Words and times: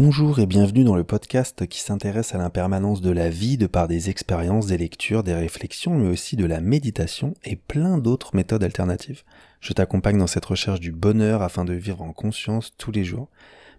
Bonjour 0.00 0.38
et 0.38 0.46
bienvenue 0.46 0.84
dans 0.84 0.94
le 0.94 1.02
podcast 1.02 1.66
qui 1.66 1.80
s'intéresse 1.80 2.32
à 2.32 2.38
l'impermanence 2.38 3.00
de 3.00 3.10
la 3.10 3.28
vie 3.28 3.58
de 3.58 3.66
par 3.66 3.88
des 3.88 4.10
expériences, 4.10 4.68
des 4.68 4.78
lectures, 4.78 5.24
des 5.24 5.34
réflexions, 5.34 5.98
mais 5.98 6.06
aussi 6.06 6.36
de 6.36 6.46
la 6.46 6.60
méditation 6.60 7.34
et 7.42 7.56
plein 7.56 7.98
d'autres 7.98 8.36
méthodes 8.36 8.62
alternatives. 8.62 9.24
Je 9.58 9.72
t'accompagne 9.72 10.16
dans 10.16 10.28
cette 10.28 10.44
recherche 10.44 10.78
du 10.78 10.92
bonheur 10.92 11.42
afin 11.42 11.64
de 11.64 11.72
vivre 11.72 12.00
en 12.00 12.12
conscience 12.12 12.76
tous 12.78 12.92
les 12.92 13.02
jours. 13.02 13.28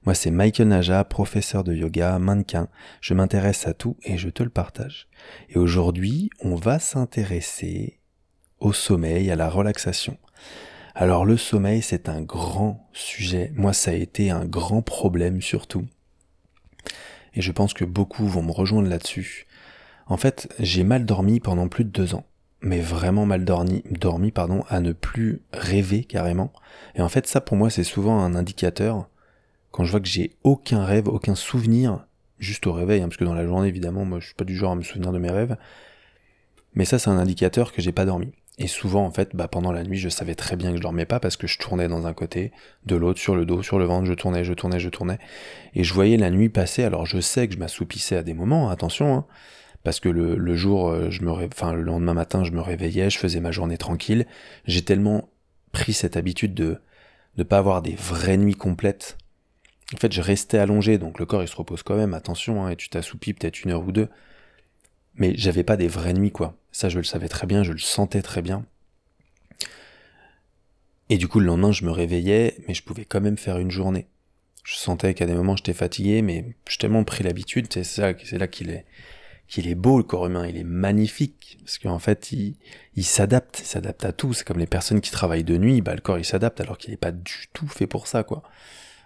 Moi 0.05 0.13
c'est 0.13 0.29
Michael 0.29 0.67
Naja, 0.67 1.05
professeur 1.05 1.63
de 1.63 1.73
yoga, 1.73 2.19
mannequin, 2.19 2.67
je 2.99 3.13
m'intéresse 3.13 3.65
à 3.65 3.73
tout 3.73 3.95
et 4.03 4.17
je 4.17 4.27
te 4.27 4.43
le 4.43 4.49
partage. 4.49 5.07
Et 5.47 5.57
aujourd'hui 5.57 6.31
on 6.41 6.55
va 6.55 6.79
s'intéresser 6.79 8.01
au 8.59 8.73
sommeil, 8.73 9.31
à 9.31 9.37
la 9.37 9.49
relaxation. 9.49 10.17
Alors 10.95 11.23
le 11.23 11.37
sommeil, 11.37 11.81
c'est 11.81 12.09
un 12.09 12.21
grand 12.21 12.89
sujet. 12.91 13.53
Moi, 13.55 13.71
ça 13.71 13.91
a 13.91 13.93
été 13.93 14.31
un 14.31 14.43
grand 14.43 14.81
problème 14.81 15.41
surtout 15.41 15.85
et 17.33 17.41
je 17.41 17.51
pense 17.51 17.73
que 17.73 17.85
beaucoup 17.85 18.25
vont 18.25 18.43
me 18.43 18.51
rejoindre 18.51 18.89
là-dessus. 18.89 19.47
En 20.07 20.17
fait, 20.17 20.53
j'ai 20.59 20.83
mal 20.83 21.05
dormi 21.05 21.39
pendant 21.39 21.67
plus 21.67 21.85
de 21.85 21.89
deux 21.89 22.15
ans, 22.15 22.25
mais 22.61 22.79
vraiment 22.79 23.25
mal 23.25 23.45
dormi, 23.45 23.83
dormi 23.91 24.31
pardon, 24.31 24.63
à 24.69 24.79
ne 24.79 24.91
plus 24.91 25.41
rêver 25.53 26.03
carrément. 26.03 26.51
Et 26.95 27.01
en 27.01 27.09
fait, 27.09 27.27
ça 27.27 27.41
pour 27.41 27.57
moi, 27.57 27.69
c'est 27.69 27.83
souvent 27.83 28.19
un 28.19 28.35
indicateur 28.35 29.07
quand 29.71 29.83
je 29.83 29.91
vois 29.91 29.99
que 29.99 30.07
j'ai 30.07 30.35
aucun 30.43 30.83
rêve, 30.83 31.07
aucun 31.07 31.35
souvenir, 31.35 32.05
juste 32.39 32.65
au 32.67 32.73
réveil, 32.73 33.01
hein, 33.01 33.07
parce 33.07 33.17
que 33.17 33.25
dans 33.25 33.33
la 33.33 33.45
journée, 33.45 33.67
évidemment, 33.67 34.05
moi, 34.05 34.19
je 34.19 34.27
suis 34.27 34.35
pas 34.35 34.45
du 34.45 34.55
genre 34.55 34.71
à 34.71 34.75
me 34.75 34.81
souvenir 34.81 35.11
de 35.11 35.19
mes 35.19 35.29
rêves. 35.29 35.57
Mais 36.73 36.85
ça, 36.85 36.99
c'est 36.99 37.09
un 37.09 37.17
indicateur 37.17 37.71
que 37.71 37.81
j'ai 37.81 37.91
pas 37.91 38.05
dormi. 38.05 38.31
Et 38.61 38.67
souvent, 38.67 39.05
en 39.05 39.11
fait, 39.11 39.35
bah, 39.37 39.47
pendant 39.47 39.71
la 39.71 39.83
nuit, 39.83 39.97
je 39.97 40.09
savais 40.09 40.35
très 40.35 40.57
bien 40.57 40.71
que 40.71 40.77
je 40.77 40.81
dormais 40.81 41.05
pas 41.05 41.21
parce 41.21 41.37
que 41.37 41.47
je 41.47 41.57
tournais 41.57 41.87
dans 41.87 42.05
un 42.07 42.13
côté, 42.13 42.51
de 42.85 42.97
l'autre, 42.97 43.19
sur 43.19 43.35
le 43.35 43.45
dos, 43.45 43.63
sur 43.63 43.79
le 43.79 43.85
ventre, 43.85 44.05
je 44.05 44.13
tournais, 44.13 44.43
je 44.43 44.53
tournais, 44.53 44.81
je 44.81 44.89
tournais. 44.89 45.17
Et 45.75 45.85
je 45.85 45.93
voyais 45.93 46.17
la 46.17 46.29
nuit 46.29 46.49
passer. 46.49 46.83
Alors, 46.83 47.05
je 47.05 47.21
sais 47.21 47.47
que 47.47 47.53
je 47.53 47.59
m'assoupissais 47.59 48.17
à 48.17 48.23
des 48.23 48.33
moments, 48.33 48.69
attention, 48.69 49.15
hein, 49.15 49.25
parce 49.83 50.01
que 50.01 50.09
le, 50.09 50.55
jour, 50.57 50.89
euh, 50.89 51.09
je 51.09 51.23
me, 51.23 51.31
enfin, 51.31 51.71
le 51.71 51.83
lendemain 51.83 52.13
matin, 52.13 52.43
je 52.43 52.51
me 52.51 52.59
réveillais, 52.59 53.09
je 53.09 53.17
faisais 53.17 53.39
ma 53.39 53.51
journée 53.51 53.77
tranquille. 53.77 54.27
J'ai 54.65 54.83
tellement 54.83 55.29
pris 55.71 55.93
cette 55.93 56.17
habitude 56.17 56.53
de 56.53 56.81
ne 57.37 57.43
pas 57.43 57.59
avoir 57.59 57.81
des 57.81 57.95
vraies 57.95 58.37
nuits 58.37 58.55
complètes. 58.55 59.17
En 59.95 59.97
fait, 59.97 60.11
je 60.11 60.21
restais 60.21 60.57
allongé, 60.57 60.97
donc 60.97 61.17
le 61.17 61.25
corps 61.25 61.41
il 61.41 61.47
se 61.47 61.55
repose 61.55 61.81
quand 61.81 61.95
même, 61.95 62.13
attention, 62.13 62.65
hein, 62.65 62.71
et 62.71 62.75
tu 62.75 62.89
t'assoupis 62.89 63.33
peut-être 63.33 63.63
une 63.63 63.71
heure 63.71 63.87
ou 63.87 63.93
deux. 63.93 64.09
Mais 65.15 65.33
j'avais 65.37 65.63
pas 65.63 65.77
des 65.77 65.87
vraies 65.87 66.13
nuits, 66.13 66.31
quoi. 66.31 66.58
Ça, 66.71 66.89
je 66.89 66.97
le 66.97 67.03
savais 67.03 67.27
très 67.27 67.47
bien, 67.47 67.63
je 67.63 67.71
le 67.71 67.79
sentais 67.79 68.21
très 68.21 68.41
bien. 68.41 68.65
Et 71.09 71.17
du 71.17 71.27
coup, 71.27 71.39
le 71.39 71.47
lendemain, 71.47 71.71
je 71.71 71.85
me 71.85 71.91
réveillais, 71.91 72.55
mais 72.67 72.73
je 72.73 72.83
pouvais 72.83 73.05
quand 73.05 73.21
même 73.21 73.37
faire 73.37 73.57
une 73.57 73.71
journée. 73.71 74.07
Je 74.63 74.75
sentais 74.75 75.15
qu'à 75.15 75.25
des 75.25 75.33
moments, 75.33 75.55
j'étais 75.55 75.73
fatigué, 75.73 76.21
mais 76.21 76.55
j'ai 76.67 76.77
tellement 76.77 77.03
pris 77.03 77.23
l'habitude, 77.23 77.67
c'est 77.73 77.83
ça, 77.83 78.13
c'est 78.23 78.37
là 78.37 78.47
qu'il 78.47 78.69
est, 78.69 78.85
qu'il 79.47 79.67
est 79.67 79.75
beau, 79.75 79.97
le 79.97 80.03
corps 80.03 80.27
humain, 80.27 80.45
il 80.47 80.57
est 80.57 80.63
magnifique. 80.63 81.57
Parce 81.65 81.79
qu'en 81.79 81.97
fait, 81.97 82.31
il, 82.31 82.55
il 82.95 83.03
s'adapte, 83.03 83.59
il 83.59 83.65
s'adapte 83.65 84.05
à 84.05 84.11
tout. 84.11 84.33
C'est 84.33 84.45
comme 84.45 84.59
les 84.59 84.67
personnes 84.67 85.01
qui 85.01 85.09
travaillent 85.09 85.43
de 85.43 85.57
nuit, 85.57 85.81
bah, 85.81 85.95
le 85.95 86.01
corps, 86.01 86.19
il 86.19 86.25
s'adapte 86.25 86.61
alors 86.61 86.77
qu'il 86.77 86.91
n'est 86.91 86.97
pas 86.97 87.11
du 87.11 87.47
tout 87.53 87.67
fait 87.67 87.87
pour 87.87 88.05
ça, 88.05 88.23
quoi. 88.23 88.43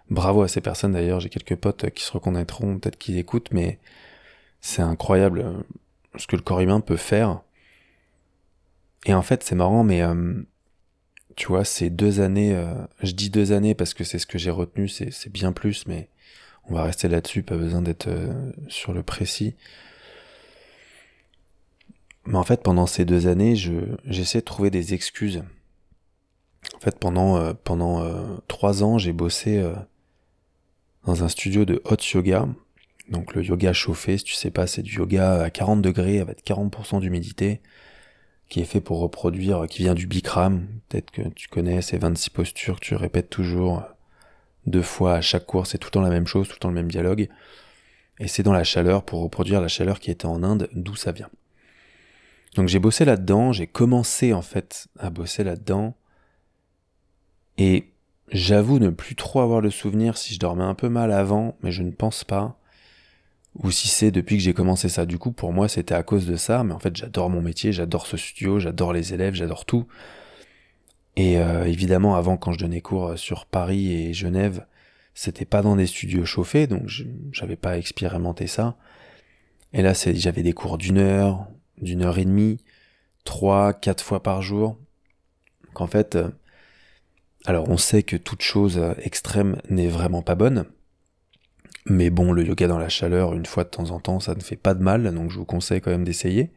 Bravo 0.09 0.41
à 0.41 0.49
ces 0.49 0.59
personnes, 0.59 0.91
d'ailleurs, 0.91 1.21
j'ai 1.21 1.29
quelques 1.29 1.55
potes 1.55 1.89
qui 1.91 2.03
se 2.03 2.11
reconnaîtront, 2.11 2.77
peut-être 2.77 2.97
qu'ils 2.97 3.17
écoutent, 3.17 3.51
mais 3.51 3.79
c'est 4.59 4.81
incroyable 4.81 5.39
euh, 5.39 5.53
ce 6.17 6.27
que 6.27 6.35
le 6.35 6.41
corps 6.41 6.59
humain 6.59 6.81
peut 6.81 6.97
faire 6.97 7.41
et 9.05 9.13
en 9.13 9.21
fait, 9.21 9.43
c'est 9.43 9.55
marrant, 9.55 9.83
mais 9.83 10.01
euh, 10.01 10.33
tu 11.35 11.47
vois, 11.47 11.65
ces 11.65 11.89
deux 11.89 12.21
années, 12.21 12.55
euh, 12.55 12.73
je 13.01 13.11
dis 13.11 13.29
deux 13.29 13.51
années 13.51 13.75
parce 13.75 13.93
que 13.93 14.03
c'est 14.03 14.19
ce 14.19 14.25
que 14.27 14.37
j'ai 14.37 14.51
retenu, 14.51 14.87
c'est 14.87 15.31
bien 15.31 15.51
plus, 15.51 15.85
mais 15.87 16.09
on 16.69 16.75
va 16.75 16.83
rester 16.83 17.09
là-dessus, 17.09 17.43
pas 17.43 17.57
besoin 17.57 17.81
d'être 17.81 18.07
euh, 18.07 18.51
sur 18.69 18.93
le 18.93 19.03
précis. 19.03 19.55
Mais 22.25 22.37
en 22.37 22.43
fait, 22.43 22.63
pendant 22.63 22.87
ces 22.87 23.03
deux 23.03 23.27
années, 23.27 23.57
je 23.57 23.73
j'essaie 24.05 24.39
de 24.39 24.45
trouver 24.45 24.69
des 24.69 24.93
excuses. 24.93 25.43
En 26.73 26.79
fait, 26.79 26.97
pendant 26.97 27.53
pendant 27.55 28.01
trois 28.47 28.81
ans, 28.81 28.97
j'ai 28.97 29.11
bossé 29.11 29.61
dans 31.03 31.25
un 31.25 31.27
studio 31.27 31.65
de 31.65 31.81
hot 31.83 31.97
yoga. 32.13 32.47
Donc 33.09 33.35
le 33.35 33.43
yoga 33.43 33.73
chauffé, 33.73 34.17
si 34.17 34.23
tu 34.23 34.35
sais 34.35 34.51
pas, 34.51 34.67
c'est 34.67 34.83
du 34.83 34.95
yoga 34.95 35.43
à 35.43 35.49
40 35.49 35.81
degrés 35.81 36.21
avec 36.21 36.45
40% 36.45 37.01
d'humidité 37.01 37.59
qui 38.49 38.61
est 38.61 38.65
fait 38.65 38.81
pour 38.81 38.99
reproduire, 38.99 39.65
qui 39.67 39.83
vient 39.83 39.95
du 39.95 40.07
Bikram, 40.07 40.67
peut-être 40.89 41.11
que 41.11 41.21
tu 41.29 41.47
connais 41.47 41.81
ces 41.81 41.97
26 41.97 42.29
postures 42.29 42.79
que 42.79 42.85
tu 42.85 42.95
répètes 42.95 43.29
toujours 43.29 43.83
deux 44.65 44.81
fois 44.81 45.15
à 45.15 45.21
chaque 45.21 45.45
cours, 45.45 45.67
c'est 45.67 45.77
tout 45.77 45.87
le 45.87 45.91
temps 45.91 46.01
la 46.01 46.09
même 46.09 46.27
chose, 46.27 46.47
tout 46.47 46.55
le 46.55 46.59
temps 46.59 46.69
le 46.69 46.75
même 46.75 46.91
dialogue. 46.91 47.29
Et 48.19 48.27
c'est 48.27 48.43
dans 48.43 48.53
la 48.53 48.63
chaleur 48.63 49.03
pour 49.03 49.21
reproduire 49.21 49.59
la 49.59 49.67
chaleur 49.67 49.99
qui 49.99 50.11
était 50.11 50.25
en 50.25 50.43
Inde, 50.43 50.69
d'où 50.73 50.95
ça 50.95 51.11
vient. 51.11 51.29
Donc 52.55 52.67
j'ai 52.67 52.79
bossé 52.79 53.05
là-dedans, 53.05 53.51
j'ai 53.51 53.67
commencé 53.67 54.33
en 54.33 54.41
fait 54.41 54.87
à 54.99 55.09
bosser 55.09 55.43
là-dedans. 55.43 55.95
Et 57.57 57.91
j'avoue 58.31 58.79
ne 58.79 58.89
plus 58.89 59.15
trop 59.15 59.41
avoir 59.41 59.61
le 59.61 59.71
souvenir 59.71 60.17
si 60.17 60.35
je 60.35 60.39
dormais 60.39 60.63
un 60.63 60.75
peu 60.75 60.89
mal 60.89 61.11
avant, 61.11 61.57
mais 61.61 61.71
je 61.71 61.83
ne 61.83 61.91
pense 61.91 62.23
pas 62.23 62.59
ou 63.55 63.71
si 63.71 63.87
c'est 63.87 64.11
depuis 64.11 64.37
que 64.37 64.43
j'ai 64.43 64.53
commencé 64.53 64.89
ça. 64.89 65.05
Du 65.05 65.17
coup, 65.17 65.31
pour 65.31 65.53
moi, 65.53 65.67
c'était 65.67 65.93
à 65.93 66.03
cause 66.03 66.25
de 66.25 66.35
ça, 66.35 66.63
mais 66.63 66.73
en 66.73 66.79
fait, 66.79 66.95
j'adore 66.95 67.29
mon 67.29 67.41
métier, 67.41 67.71
j'adore 67.71 68.07
ce 68.07 68.17
studio, 68.17 68.59
j'adore 68.59 68.93
les 68.93 69.13
élèves, 69.13 69.35
j'adore 69.35 69.65
tout. 69.65 69.87
Et 71.15 71.37
euh, 71.37 71.65
évidemment, 71.65 72.15
avant, 72.15 72.37
quand 72.37 72.51
je 72.51 72.59
donnais 72.59 72.81
cours 72.81 73.17
sur 73.17 73.45
Paris 73.45 73.93
et 73.93 74.13
Genève, 74.13 74.65
c'était 75.13 75.45
pas 75.45 75.61
dans 75.61 75.75
des 75.75 75.85
studios 75.85 76.25
chauffés, 76.25 76.65
donc 76.65 76.89
j'avais 77.31 77.55
pas 77.55 77.77
expérimenté 77.77 78.47
ça. 78.47 78.77
Et 79.73 79.83
là, 79.83 79.93
j'avais 79.93 80.43
des 80.43 80.53
cours 80.53 80.77
d'une 80.77 80.97
heure, 80.97 81.47
d'une 81.79 82.03
heure 82.03 82.17
et 82.17 82.25
demie, 82.25 82.57
trois, 83.23 83.73
quatre 83.73 84.03
fois 84.03 84.23
par 84.23 84.41
jour. 84.41 84.77
Donc 85.67 85.81
en 85.81 85.87
fait, 85.87 86.15
euh, 86.15 86.29
alors 87.45 87.69
on 87.69 87.77
sait 87.77 88.03
que 88.03 88.15
toute 88.17 88.41
chose 88.41 88.81
extrême 88.97 89.57
n'est 89.69 89.87
vraiment 89.87 90.23
pas 90.23 90.35
bonne, 90.35 90.65
mais 91.85 92.09
bon, 92.09 92.31
le 92.31 92.45
yoga 92.45 92.67
dans 92.67 92.77
la 92.77 92.89
chaleur, 92.89 93.33
une 93.33 93.45
fois 93.45 93.63
de 93.63 93.69
temps 93.69 93.91
en 93.91 93.99
temps, 93.99 94.19
ça 94.19 94.35
ne 94.35 94.41
fait 94.41 94.55
pas 94.55 94.73
de 94.73 94.81
mal, 94.81 95.13
donc 95.13 95.31
je 95.31 95.37
vous 95.37 95.45
conseille 95.45 95.81
quand 95.81 95.91
même 95.91 96.05
d'essayer. 96.05 96.51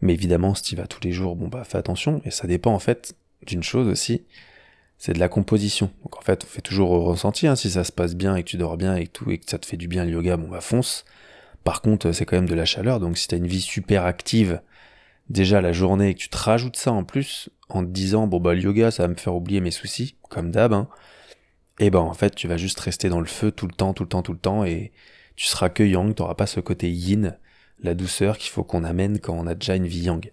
Mais 0.00 0.14
évidemment, 0.14 0.54
si 0.54 0.62
tu 0.62 0.76
vas 0.76 0.86
tous 0.86 1.00
les 1.02 1.12
jours, 1.12 1.36
bon 1.36 1.48
bah 1.48 1.64
fais 1.64 1.78
attention, 1.78 2.20
et 2.24 2.30
ça 2.30 2.46
dépend 2.46 2.72
en 2.72 2.78
fait 2.78 3.16
d'une 3.46 3.62
chose 3.62 3.88
aussi, 3.88 4.24
c'est 4.96 5.12
de 5.12 5.20
la 5.20 5.28
composition. 5.28 5.90
Donc 6.02 6.16
en 6.18 6.20
fait, 6.22 6.44
on 6.44 6.46
fait 6.46 6.60
toujours 6.62 6.90
au 6.90 7.04
ressenti, 7.04 7.46
hein, 7.46 7.56
si 7.56 7.70
ça 7.70 7.84
se 7.84 7.92
passe 7.92 8.14
bien 8.16 8.36
et 8.36 8.42
que 8.42 8.48
tu 8.48 8.56
dors 8.56 8.76
bien 8.76 8.96
et 8.96 9.06
que 9.06 9.12
tout, 9.12 9.30
et 9.30 9.38
que 9.38 9.48
ça 9.48 9.58
te 9.58 9.66
fait 9.66 9.76
du 9.76 9.88
bien 9.88 10.04
le 10.04 10.10
yoga, 10.12 10.36
bon 10.36 10.48
bah 10.48 10.60
fonce. 10.60 11.04
Par 11.64 11.82
contre, 11.82 12.12
c'est 12.12 12.24
quand 12.24 12.36
même 12.36 12.48
de 12.48 12.54
la 12.54 12.64
chaleur, 12.64 13.00
donc 13.00 13.18
si 13.18 13.28
t'as 13.28 13.36
une 13.36 13.46
vie 13.46 13.60
super 13.60 14.04
active, 14.04 14.60
déjà 15.30 15.60
la 15.60 15.72
journée, 15.72 16.10
et 16.10 16.14
que 16.14 16.20
tu 16.20 16.28
te 16.28 16.36
rajoutes 16.36 16.76
ça 16.76 16.92
en 16.92 17.04
plus, 17.04 17.50
en 17.68 17.84
te 17.84 17.90
disant, 17.90 18.26
bon 18.26 18.40
bah 18.40 18.54
le 18.54 18.60
yoga, 18.60 18.90
ça 18.90 19.04
va 19.04 19.08
me 19.08 19.14
faire 19.14 19.34
oublier 19.34 19.60
mes 19.60 19.70
soucis, 19.70 20.16
comme 20.28 20.50
d'hab, 20.50 20.72
hein, 20.72 20.88
et 21.80 21.86
eh 21.86 21.90
ben 21.90 22.00
en 22.00 22.14
fait 22.14 22.34
tu 22.34 22.48
vas 22.48 22.56
juste 22.56 22.80
rester 22.80 23.08
dans 23.08 23.20
le 23.20 23.26
feu 23.26 23.52
tout 23.52 23.66
le 23.66 23.72
temps, 23.72 23.94
tout 23.94 24.02
le 24.02 24.08
temps, 24.08 24.22
tout 24.22 24.32
le 24.32 24.38
temps, 24.38 24.64
et 24.64 24.92
tu 25.36 25.46
seras 25.46 25.68
que 25.68 25.84
yang, 25.84 26.12
t'auras 26.14 26.34
pas 26.34 26.46
ce 26.46 26.58
côté 26.58 26.90
yin, 26.90 27.38
la 27.80 27.94
douceur 27.94 28.38
qu'il 28.38 28.50
faut 28.50 28.64
qu'on 28.64 28.82
amène 28.82 29.20
quand 29.20 29.34
on 29.34 29.46
a 29.46 29.54
déjà 29.54 29.76
une 29.76 29.86
vie 29.86 30.00
yang. 30.00 30.32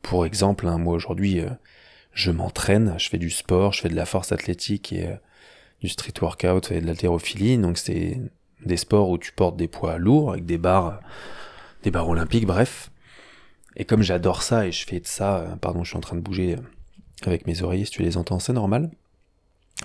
Pour 0.00 0.24
exemple, 0.24 0.66
hein, 0.66 0.78
moi 0.78 0.94
aujourd'hui, 0.94 1.40
euh, 1.40 1.50
je 2.14 2.30
m'entraîne, 2.30 2.94
je 2.98 3.10
fais 3.10 3.18
du 3.18 3.28
sport, 3.28 3.74
je 3.74 3.82
fais 3.82 3.90
de 3.90 3.94
la 3.94 4.06
force 4.06 4.32
athlétique 4.32 4.92
et 4.94 5.08
euh, 5.08 5.16
du 5.82 5.90
street 5.90 6.14
workout 6.22 6.70
et 6.70 6.80
de 6.80 6.86
l'haltérophilie, 6.86 7.58
donc 7.58 7.76
c'est 7.76 8.18
des 8.64 8.78
sports 8.78 9.10
où 9.10 9.18
tu 9.18 9.32
portes 9.32 9.58
des 9.58 9.68
poids 9.68 9.98
lourds 9.98 10.32
avec 10.32 10.46
des 10.46 10.58
barres, 10.58 11.00
des 11.82 11.90
barres 11.90 12.08
olympiques, 12.08 12.46
bref. 12.46 12.90
Et 13.76 13.84
comme 13.84 14.02
j'adore 14.02 14.42
ça 14.42 14.66
et 14.66 14.72
je 14.72 14.86
fais 14.86 15.00
de 15.00 15.06
ça, 15.06 15.40
euh, 15.40 15.56
pardon, 15.56 15.84
je 15.84 15.90
suis 15.90 15.98
en 15.98 16.02
train 16.02 16.16
de 16.16 16.22
bouger 16.22 16.56
avec 17.26 17.46
mes 17.46 17.62
oreilles, 17.62 17.84
si 17.84 17.92
tu 17.92 18.02
les 18.02 18.16
entends, 18.16 18.38
c'est 18.38 18.54
normal 18.54 18.90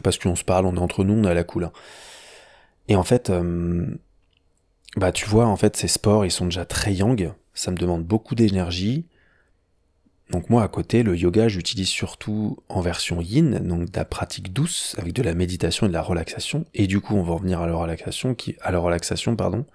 parce 0.04 0.18
qu'on 0.18 0.36
se 0.36 0.44
parle, 0.44 0.66
on 0.66 0.76
est 0.76 0.80
entre 0.80 1.04
nous, 1.04 1.14
on 1.14 1.24
a 1.24 1.34
la 1.34 1.44
couleur. 1.44 1.72
Et 2.88 2.96
en 2.96 3.04
fait, 3.04 3.30
euh, 3.30 3.86
bah 4.98 5.12
tu 5.12 5.26
vois, 5.28 5.46
en 5.46 5.56
fait, 5.56 5.76
ces 5.76 5.88
sports, 5.88 6.26
ils 6.26 6.32
sont 6.32 6.46
déjà 6.46 6.66
très 6.66 6.94
yang, 6.94 7.34
ça 7.54 7.72
me 7.72 7.78
demande 7.78 8.04
beaucoup 8.04 8.36
d'énergie. 8.36 9.06
Donc 10.32 10.50
moi, 10.50 10.64
à 10.64 10.68
côté, 10.68 11.04
le 11.04 11.16
yoga, 11.16 11.48
j'utilise 11.48 11.88
surtout 11.88 12.58
en 12.68 12.82
version 12.82 13.22
yin, 13.22 13.60
donc 13.60 13.92
de 13.92 13.98
la 13.98 14.06
pratique 14.06 14.54
douce, 14.54 14.96
avec 14.98 15.14
de 15.14 15.22
la 15.22 15.36
méditation 15.36 15.86
et 15.86 15.90
de 15.90 15.94
la 15.94 16.02
relaxation. 16.02 16.66
Et 16.74 16.88
du 16.88 17.00
coup, 17.00 17.16
on 17.16 17.24
va 17.24 17.34
revenir 17.34 17.62
à 17.62 17.68
la 17.68 17.76
relaxation, 17.76 18.34
qui, 18.34 18.56
à 18.62 18.72
la 18.72 18.80
relaxation, 18.80 19.36
pardon, 19.36 19.66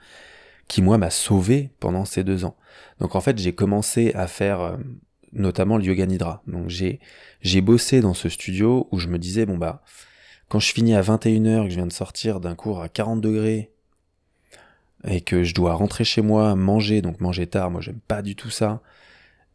qui 0.67 0.83
moi 0.83 0.99
m'a 0.99 1.11
sauvé 1.11 1.71
pendant 1.79 2.05
ces 2.05 2.25
deux 2.25 2.45
ans. 2.45 2.57
Donc 3.01 3.15
en 3.15 3.21
fait, 3.21 3.39
j'ai 3.39 3.53
commencé 3.53 4.13
à 4.15 4.27
faire 4.27 4.61
euh, 4.61 4.77
notamment 5.33 5.77
le 5.77 5.85
yoga 5.85 6.07
nidra. 6.07 6.43
Donc 6.47 6.69
j'ai 6.69 7.01
j'ai 7.41 7.61
bossé 7.61 8.01
dans 8.01 8.15
ce 8.15 8.29
studio 8.29 8.89
où 8.91 8.99
je 8.99 9.09
me 9.09 9.19
disais 9.19 9.47
bon 9.47 9.59
bah 9.59 9.83
quand 10.51 10.59
je 10.59 10.73
finis 10.73 10.95
à 10.95 11.01
21h, 11.01 11.65
que 11.65 11.71
je 11.71 11.77
viens 11.77 11.87
de 11.87 11.93
sortir 11.93 12.41
d'un 12.41 12.57
cours 12.57 12.83
à 12.83 12.89
40 12.89 13.21
degrés, 13.21 13.71
et 15.05 15.21
que 15.23 15.45
je 15.45 15.55
dois 15.55 15.75
rentrer 15.75 16.05
chez 16.05 16.23
moi, 16.23 16.57
manger, 16.57 17.03
donc 17.03 17.21
manger 17.21 17.47
tard, 17.47 17.71
moi 17.71 17.81
j'aime 17.81 18.01
pas 18.01 18.21
du 18.21 18.35
tout 18.35 18.51
ça, 18.51 18.83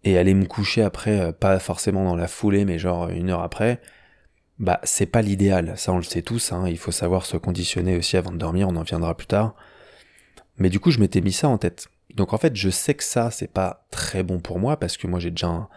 et 0.06 0.18
aller 0.18 0.34
me 0.34 0.46
coucher 0.46 0.82
après, 0.82 1.20
euh, 1.20 1.32
pas 1.34 1.60
forcément 1.60 2.06
dans 2.06 2.16
la 2.16 2.28
foulée, 2.30 2.64
mais 2.64 2.80
genre 2.80 3.10
une 3.10 3.30
heure 3.30 3.42
après, 3.42 3.82
bah 4.58 4.80
c'est 4.84 5.06
pas 5.06 5.22
l'idéal, 5.22 5.74
ça 5.78 5.92
on 5.92 5.98
le 5.98 6.04
sait 6.04 6.22
tous, 6.22 6.54
hein. 6.54 6.64
il 6.70 6.78
faut 6.78 6.94
savoir 6.94 7.26
se 7.26 7.36
conditionner 7.36 7.98
aussi 7.98 8.16
avant 8.16 8.32
de 8.32 8.38
dormir, 8.38 8.70
on 8.70 8.76
en 8.78 8.84
viendra 8.84 9.18
plus 9.18 9.28
tard. 9.28 9.54
Mais 10.58 10.70
du 10.70 10.80
coup 10.80 10.92
je 10.92 11.00
m'étais 11.00 11.20
mis 11.20 11.34
ça 11.34 11.50
en 11.50 11.58
tête. 11.58 11.90
Donc 12.14 12.34
en 12.34 12.38
fait 12.38 12.56
je 12.56 12.70
sais 12.70 12.94
que 12.94 13.04
ça 13.04 13.32
c'est 13.32 13.52
pas 13.52 13.86
très 13.92 14.24
bon 14.24 14.40
pour 14.40 14.60
moi 14.60 14.78
parce 14.78 14.96
que 14.96 15.08
moi 15.08 15.20
j'ai 15.20 15.32
déjà 15.32 15.48
un... 15.48 15.68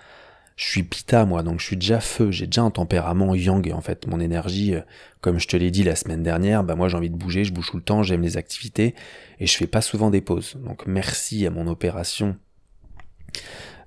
Je 0.59 0.67
suis 0.67 0.83
pita 0.83 1.25
moi, 1.25 1.45
donc 1.45 1.61
je 1.61 1.67
suis 1.67 1.77
déjà 1.77 2.01
feu, 2.01 2.33
j'ai 2.33 2.47
déjà 2.47 2.63
un 2.63 2.73
tempérament 2.73 3.33
yang 3.37 3.73
en 3.73 3.81
fait, 3.81 4.09
mon 4.09 4.19
énergie, 4.19 4.75
euh, 4.75 4.81
comme 5.21 5.39
je 5.39 5.47
te 5.47 5.57
l'ai 5.57 5.71
dit 5.71 5.85
la 5.85 5.95
semaine 5.95 6.25
dernière, 6.25 6.65
bah 6.65 6.75
moi 6.75 6.89
j'ai 6.89 6.97
envie 6.97 7.11
de 7.11 7.17
bouger, 7.17 7.45
je 7.45 7.53
bouge 7.53 7.71
tout 7.71 7.77
le 7.77 7.83
temps, 7.85 8.03
j'aime 8.03 8.23
les 8.23 8.37
activités 8.37 8.97
et 9.39 9.47
je 9.47 9.57
fais 9.57 9.69
pas 9.69 9.83
souvent 9.83 10.11
des 10.11 10.21
pauses. 10.21 10.57
Donc 10.67 10.85
merci 10.89 11.47
à 11.47 11.51
mon 11.51 11.69
opération 11.69 12.37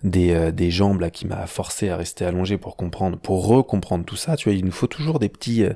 des, 0.03 0.31
euh, 0.31 0.51
des 0.51 0.71
jambes 0.71 1.01
là 1.01 1.09
qui 1.09 1.27
m'a 1.27 1.45
forcé 1.45 1.89
à 1.89 1.97
rester 1.97 2.23
allongé 2.23 2.57
pour 2.57 2.77
comprendre, 2.77 3.17
pour 3.19 3.45
recomprendre 3.47 4.05
tout 4.05 4.15
ça. 4.15 4.37
Tu 4.37 4.47
vois, 4.47 4.57
il 4.57 4.63
nous 4.63 4.71
faut 4.71 4.87
toujours 4.87 5.19
des 5.19 5.27
petits, 5.27 5.65
euh, 5.65 5.73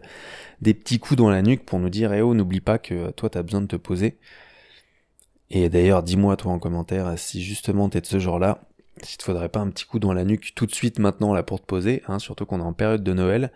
des 0.62 0.74
petits 0.74 1.00
coups 1.00 1.18
dans 1.18 1.30
la 1.30 1.42
nuque 1.42 1.66
pour 1.66 1.80
nous 1.80 1.90
dire, 1.90 2.14
eh 2.14 2.22
oh, 2.22 2.34
n'oublie 2.34 2.62
pas 2.62 2.78
que 2.78 3.12
toi 3.12 3.30
t'as 3.30 3.44
besoin 3.44 3.60
de 3.60 3.68
te 3.68 3.76
poser. 3.76 4.18
Et 5.50 5.68
d'ailleurs, 5.68 6.04
dis-moi 6.04 6.38
toi 6.38 6.54
en 6.54 6.60
commentaire 6.60 7.20
si 7.20 7.44
justement 7.44 7.90
t'es 7.90 8.00
de 8.00 8.06
ce 8.06 8.18
genre-là, 8.18 8.62
s'il 9.04 9.18
te 9.18 9.24
faudrait 9.24 9.50
pas 9.50 9.60
un 9.60 9.70
petit 9.70 9.86
coup 9.86 10.00
dans 10.00 10.14
la 10.14 10.24
nuque 10.24 10.54
tout 10.56 10.66
de 10.66 10.74
suite 10.74 11.00
maintenant 11.00 11.34
là 11.34 11.44
pour 11.44 11.60
te 11.60 11.66
poser, 11.66 12.04
hein, 12.08 12.20
surtout 12.20 12.46
qu'on 12.46 12.60
est 12.60 12.64
en 12.64 12.74
période 12.74 13.04
de 13.04 13.14
Noël. 13.14 13.52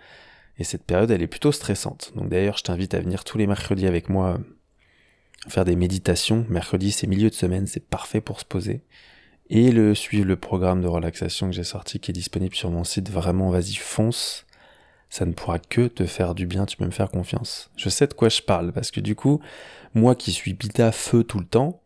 Et 0.57 0.63
cette 0.65 0.83
période, 0.83 1.09
elle 1.09 1.21
est 1.21 1.27
plutôt 1.27 1.53
stressante. 1.53 2.11
Donc 2.15 2.29
d'ailleurs, 2.29 2.57
je 2.57 2.63
t'invite 2.63 2.93
à 2.93 2.99
venir 2.99 3.23
tous 3.23 3.37
les 3.37 3.47
mercredis 3.47 3.87
avec 3.87 4.09
moi 4.09 4.39
faire 5.47 5.63
des 5.63 5.77
méditations. 5.77 6.45
Mercredi, 6.49 6.91
c'est 6.91 7.07
milieu 7.07 7.29
de 7.29 7.35
semaine, 7.35 7.65
c'est 7.65 7.85
parfait 7.85 8.21
pour 8.21 8.39
se 8.39 8.45
poser 8.45 8.81
et 9.49 9.71
le 9.71 9.95
suivre 9.95 10.27
le 10.27 10.35
programme 10.35 10.81
de 10.81 10.87
relaxation 10.87 11.49
que 11.49 11.55
j'ai 11.55 11.63
sorti 11.63 11.99
qui 11.99 12.11
est 12.11 12.13
disponible 12.13 12.55
sur 12.55 12.69
mon 12.69 12.83
site. 12.83 13.09
Vraiment, 13.09 13.49
vas-y, 13.49 13.75
fonce. 13.75 14.45
Ça 15.09 15.25
ne 15.25 15.33
pourra 15.33 15.57
que 15.57 15.87
te 15.87 16.05
faire 16.05 16.35
du 16.35 16.45
bien, 16.45 16.67
tu 16.67 16.77
peux 16.77 16.85
me 16.85 16.91
faire 16.91 17.09
confiance. 17.09 17.71
Je 17.75 17.89
sais 17.89 18.05
de 18.05 18.13
quoi 18.13 18.29
je 18.29 18.43
parle, 18.43 18.71
parce 18.71 18.91
que 18.91 18.99
du 18.99 19.15
coup, 19.15 19.41
moi 19.95 20.13
qui 20.13 20.31
suis 20.31 20.53
pita 20.53 20.91
feu 20.91 21.23
tout 21.23 21.39
le 21.39 21.45
temps, 21.45 21.81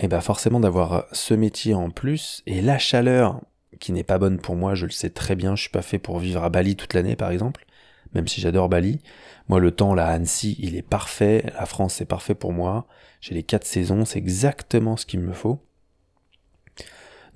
et 0.00 0.04
eh 0.04 0.08
ben 0.08 0.22
forcément 0.22 0.60
d'avoir 0.60 1.04
ce 1.12 1.34
métier 1.34 1.74
en 1.74 1.90
plus, 1.90 2.42
et 2.46 2.62
la 2.62 2.78
chaleur, 2.78 3.42
qui 3.80 3.92
n'est 3.92 4.02
pas 4.02 4.16
bonne 4.16 4.38
pour 4.38 4.56
moi, 4.56 4.74
je 4.74 4.86
le 4.86 4.92
sais 4.92 5.10
très 5.10 5.36
bien, 5.36 5.56
je 5.56 5.60
suis 5.60 5.70
pas 5.70 5.82
fait 5.82 5.98
pour 5.98 6.18
vivre 6.18 6.42
à 6.42 6.48
Bali 6.48 6.74
toute 6.74 6.94
l'année 6.94 7.16
par 7.16 7.30
exemple, 7.30 7.66
même 8.14 8.26
si 8.26 8.40
j'adore 8.40 8.70
Bali. 8.70 9.02
Moi 9.50 9.60
le 9.60 9.72
temps 9.72 9.94
là 9.94 10.06
Annecy, 10.06 10.56
il 10.58 10.74
est 10.74 10.80
parfait, 10.80 11.52
la 11.54 11.66
France 11.66 11.96
c'est 11.96 12.06
parfait 12.06 12.34
pour 12.34 12.54
moi, 12.54 12.86
j'ai 13.20 13.34
les 13.34 13.42
quatre 13.42 13.66
saisons, 13.66 14.06
c'est 14.06 14.18
exactement 14.18 14.96
ce 14.96 15.04
qu'il 15.04 15.20
me 15.20 15.34
faut. 15.34 15.62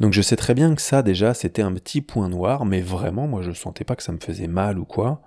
Donc 0.00 0.14
je 0.14 0.22
sais 0.22 0.36
très 0.36 0.54
bien 0.54 0.74
que 0.74 0.80
ça 0.80 1.02
déjà 1.02 1.34
c'était 1.34 1.60
un 1.60 1.74
petit 1.74 2.00
point 2.00 2.30
noir, 2.30 2.64
mais 2.64 2.80
vraiment 2.80 3.28
moi 3.28 3.42
je 3.42 3.52
sentais 3.52 3.84
pas 3.84 3.94
que 3.94 4.02
ça 4.02 4.12
me 4.12 4.20
faisait 4.20 4.46
mal 4.46 4.78
ou 4.78 4.86
quoi. 4.86 5.20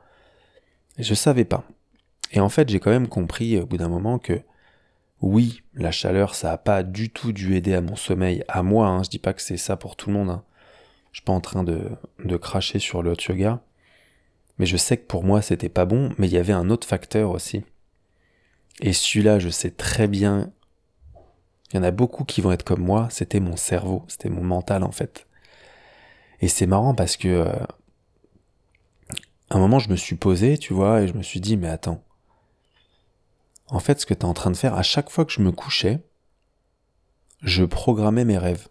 Je 0.97 1.13
savais 1.13 1.45
pas. 1.45 1.65
Et 2.31 2.39
en 2.39 2.49
fait 2.49 2.67
j'ai 2.67 2.79
quand 2.79 2.89
même 2.89 3.07
compris 3.07 3.59
au 3.59 3.67
bout 3.67 3.77
d'un 3.77 3.89
moment 3.89 4.17
que 4.17 4.41
oui, 5.21 5.63
la 5.73 5.91
chaleur 5.91 6.35
ça 6.35 6.51
a 6.51 6.57
pas 6.57 6.83
du 6.83 7.09
tout 7.09 7.31
dû 7.31 7.55
aider 7.55 7.73
à 7.73 7.81
mon 7.81 7.95
sommeil, 7.95 8.43
à 8.47 8.63
moi, 8.63 8.87
hein, 8.87 9.03
je 9.03 9.09
dis 9.09 9.19
pas 9.19 9.33
que 9.33 9.41
c'est 9.41 9.57
ça 9.57 9.77
pour 9.77 9.95
tout 9.95 10.09
le 10.09 10.15
monde. 10.15 10.29
Hein. 10.29 10.43
Je 11.11 11.19
suis 11.19 11.25
pas 11.25 11.33
en 11.33 11.41
train 11.41 11.63
de, 11.63 11.89
de 12.23 12.37
cracher 12.37 12.79
sur 12.79 13.01
le 13.01 13.15
yoga. 13.27 13.61
Mais 14.59 14.65
je 14.65 14.77
sais 14.77 14.97
que 14.97 15.05
pour 15.05 15.23
moi 15.23 15.41
c'était 15.41 15.69
pas 15.69 15.85
bon, 15.85 16.11
mais 16.17 16.27
il 16.27 16.33
y 16.33 16.37
avait 16.37 16.53
un 16.53 16.69
autre 16.69 16.87
facteur 16.87 17.31
aussi. 17.31 17.63
Et 18.79 18.93
celui-là, 18.93 19.39
je 19.39 19.49
sais 19.49 19.71
très 19.71 20.07
bien 20.07 20.51
il 21.71 21.77
y 21.77 21.79
en 21.79 21.83
a 21.83 21.91
beaucoup 21.91 22.23
qui 22.23 22.41
vont 22.41 22.51
être 22.51 22.63
comme 22.63 22.81
moi, 22.81 23.07
c'était 23.11 23.39
mon 23.39 23.57
cerveau, 23.57 24.05
c'était 24.07 24.29
mon 24.29 24.43
mental 24.43 24.83
en 24.83 24.91
fait. 24.91 25.27
Et 26.39 26.47
c'est 26.47 26.67
marrant 26.67 26.93
parce 26.95 27.17
que 27.17 27.27
euh, 27.27 27.65
un 29.49 29.59
moment 29.59 29.79
je 29.79 29.89
me 29.89 29.95
suis 29.97 30.15
posé, 30.15 30.57
tu 30.57 30.73
vois, 30.73 31.01
et 31.01 31.07
je 31.07 31.13
me 31.13 31.23
suis 31.23 31.41
dit 31.41 31.57
mais 31.57 31.67
attends. 31.67 32.03
En 33.67 33.79
fait, 33.79 33.99
ce 33.99 34.05
que 34.05 34.13
tu 34.13 34.21
es 34.21 34.25
en 34.25 34.33
train 34.33 34.51
de 34.51 34.57
faire 34.57 34.75
à 34.75 34.83
chaque 34.83 35.09
fois 35.09 35.25
que 35.25 35.31
je 35.31 35.41
me 35.41 35.51
couchais, 35.51 35.99
je 37.41 37.63
programmais 37.63 38.25
mes 38.25 38.37
rêves. 38.37 38.67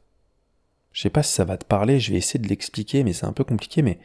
Je 0.93 1.03
sais 1.03 1.11
pas 1.11 1.23
si 1.23 1.33
ça 1.33 1.45
va 1.45 1.59
te 1.59 1.65
parler, 1.65 2.01
je 2.01 2.13
vais 2.13 2.19
essayer 2.19 2.41
de 2.41 2.49
l'expliquer, 2.49 3.05
mais 3.05 3.13
c'est 3.13 3.27
un 3.27 3.33
peu 3.33 3.45
compliqué, 3.45 3.83
mais 3.83 3.99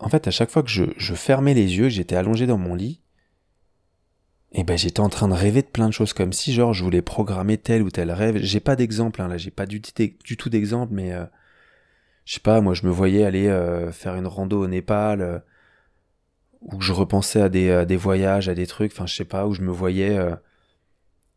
en 0.00 0.08
fait, 0.08 0.26
à 0.26 0.32
chaque 0.32 0.50
fois 0.50 0.62
que 0.62 0.70
je, 0.70 0.84
je 0.96 1.14
fermais 1.14 1.54
les 1.54 1.76
yeux, 1.76 1.88
j'étais 1.88 2.16
allongé 2.16 2.46
dans 2.46 2.58
mon 2.58 2.74
lit, 2.74 3.00
et 4.56 4.62
ben 4.62 4.78
j'étais 4.78 5.00
en 5.00 5.08
train 5.08 5.28
de 5.28 5.34
rêver 5.34 5.62
de 5.62 5.66
plein 5.66 5.88
de 5.88 5.92
choses 5.92 6.12
comme 6.12 6.32
si 6.32 6.52
genre 6.52 6.72
je 6.72 6.84
voulais 6.84 7.02
programmer 7.02 7.58
tel 7.58 7.82
ou 7.82 7.90
tel 7.90 8.12
rêve. 8.12 8.38
J'ai 8.40 8.60
pas 8.60 8.76
d'exemple 8.76 9.20
hein, 9.20 9.28
là, 9.28 9.36
j'ai 9.36 9.50
pas 9.50 9.66
du, 9.66 9.80
du 9.80 10.36
tout 10.36 10.48
d'exemple, 10.48 10.94
mais 10.94 11.12
euh, 11.12 11.24
je 12.24 12.34
sais 12.34 12.40
pas, 12.40 12.60
moi 12.60 12.72
je 12.72 12.86
me 12.86 12.90
voyais 12.90 13.24
aller 13.24 13.48
euh, 13.48 13.90
faire 13.90 14.14
une 14.14 14.28
rando 14.28 14.62
au 14.62 14.68
Népal, 14.68 15.20
euh, 15.20 15.38
où 16.64 16.80
je 16.80 16.92
repensais 16.92 17.40
à 17.40 17.48
des, 17.48 17.84
des 17.86 17.96
voyages, 17.96 18.48
à 18.48 18.54
des 18.54 18.66
trucs, 18.66 18.92
enfin 18.92 19.06
je 19.06 19.14
sais 19.14 19.24
pas, 19.24 19.46
où 19.46 19.54
je 19.54 19.62
me 19.62 19.70
voyais, 19.70 20.18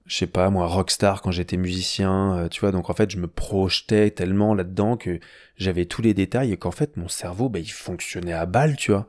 je 0.05 0.15
sais 0.15 0.27
pas 0.27 0.49
moi 0.49 0.67
rockstar 0.67 1.21
quand 1.21 1.31
j'étais 1.31 1.57
musicien, 1.57 2.47
tu 2.49 2.61
vois. 2.61 2.71
Donc 2.71 2.89
en 2.89 2.93
fait 2.93 3.11
je 3.11 3.17
me 3.17 3.27
projetais 3.27 4.09
tellement 4.11 4.53
là-dedans 4.53 4.97
que 4.97 5.19
j'avais 5.57 5.85
tous 5.85 6.01
les 6.01 6.13
détails 6.13 6.53
et 6.53 6.57
qu'en 6.57 6.71
fait 6.71 6.97
mon 6.97 7.09
cerveau 7.09 7.49
ben 7.49 7.59
il 7.61 7.71
fonctionnait 7.71 8.33
à 8.33 8.45
balle, 8.45 8.77
tu 8.77 8.91
vois. 8.91 9.07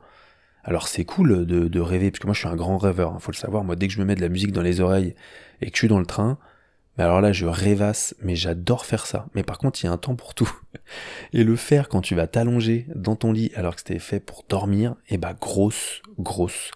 Alors 0.63 0.87
c'est 0.87 1.05
cool 1.05 1.45
de, 1.45 1.79
rêver, 1.79 2.11
parce 2.11 2.19
que 2.19 2.27
moi 2.27 2.33
je 2.33 2.39
suis 2.39 2.47
un 2.47 2.55
grand 2.55 2.77
rêveur, 2.77 3.13
hein, 3.13 3.19
faut 3.19 3.31
le 3.31 3.37
savoir, 3.37 3.63
moi 3.63 3.75
dès 3.75 3.87
que 3.87 3.93
je 3.93 3.99
me 3.99 4.05
mets 4.05 4.15
de 4.15 4.21
la 4.21 4.29
musique 4.29 4.51
dans 4.51 4.61
les 4.61 4.81
oreilles 4.81 5.15
et 5.61 5.71
que 5.71 5.75
je 5.75 5.79
suis 5.79 5.87
dans 5.87 5.99
le 5.99 6.05
train, 6.05 6.37
mais 6.97 7.05
alors 7.05 7.21
là 7.21 7.31
je 7.31 7.45
rêvasse, 7.45 8.15
mais 8.21 8.35
j'adore 8.35 8.85
faire 8.85 9.05
ça. 9.05 9.27
Mais 9.35 9.43
par 9.43 9.57
contre 9.57 9.81
il 9.81 9.87
y 9.87 9.89
a 9.89 9.91
un 9.91 9.97
temps 9.97 10.15
pour 10.15 10.33
tout. 10.35 10.51
Et 11.33 11.43
le 11.43 11.55
faire 11.55 11.89
quand 11.89 12.01
tu 12.01 12.15
vas 12.15 12.27
t'allonger 12.27 12.87
dans 12.95 13.15
ton 13.15 13.31
lit 13.31 13.51
alors 13.55 13.75
que 13.75 13.81
c'était 13.81 13.99
fait 13.99 14.19
pour 14.19 14.45
dormir, 14.47 14.95
et 15.07 15.15
eh 15.15 15.17
bah 15.17 15.35
grosse, 15.39 16.01
grosse, 16.17 16.71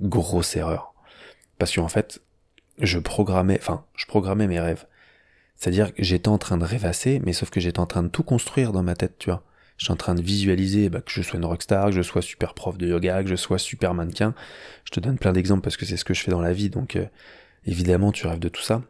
grosse 0.00 0.56
erreur. 0.56 0.94
Parce 1.58 1.74
qu'en 1.74 1.88
fait, 1.88 2.20
je 2.78 2.98
programmais, 2.98 3.58
enfin, 3.60 3.84
je 3.94 4.06
programmais 4.06 4.46
mes 4.46 4.60
rêves. 4.60 4.86
C'est-à-dire 5.56 5.94
que 5.94 6.02
j'étais 6.02 6.28
en 6.28 6.38
train 6.38 6.58
de 6.58 6.64
rêvasser, 6.64 7.20
mais 7.24 7.32
sauf 7.32 7.50
que 7.50 7.60
j'étais 7.60 7.80
en 7.80 7.86
train 7.86 8.02
de 8.02 8.08
tout 8.08 8.22
construire 8.22 8.72
dans 8.72 8.82
ma 8.82 8.94
tête, 8.94 9.16
tu 9.18 9.30
vois 9.30 9.42
je 9.76 9.92
en 9.92 9.96
train 9.96 10.14
de 10.14 10.22
visualiser 10.22 10.88
bah, 10.88 11.00
que 11.00 11.10
je 11.10 11.22
sois 11.22 11.38
une 11.38 11.44
rockstar, 11.44 11.86
que 11.86 11.92
je 11.92 12.02
sois 12.02 12.22
super 12.22 12.54
prof 12.54 12.78
de 12.78 12.86
yoga, 12.86 13.22
que 13.22 13.28
je 13.28 13.36
sois 13.36 13.58
super 13.58 13.94
mannequin. 13.94 14.34
Je 14.84 14.90
te 14.90 15.00
donne 15.00 15.18
plein 15.18 15.32
d'exemples 15.32 15.62
parce 15.62 15.76
que 15.76 15.84
c'est 15.84 15.96
ce 15.96 16.04
que 16.04 16.14
je 16.14 16.22
fais 16.22 16.30
dans 16.30 16.40
la 16.40 16.52
vie, 16.52 16.70
donc 16.70 16.96
euh, 16.96 17.06
évidemment 17.66 18.12
tu 18.12 18.26
rêves 18.26 18.38
de 18.38 18.48
tout 18.48 18.62
ça. 18.62 18.82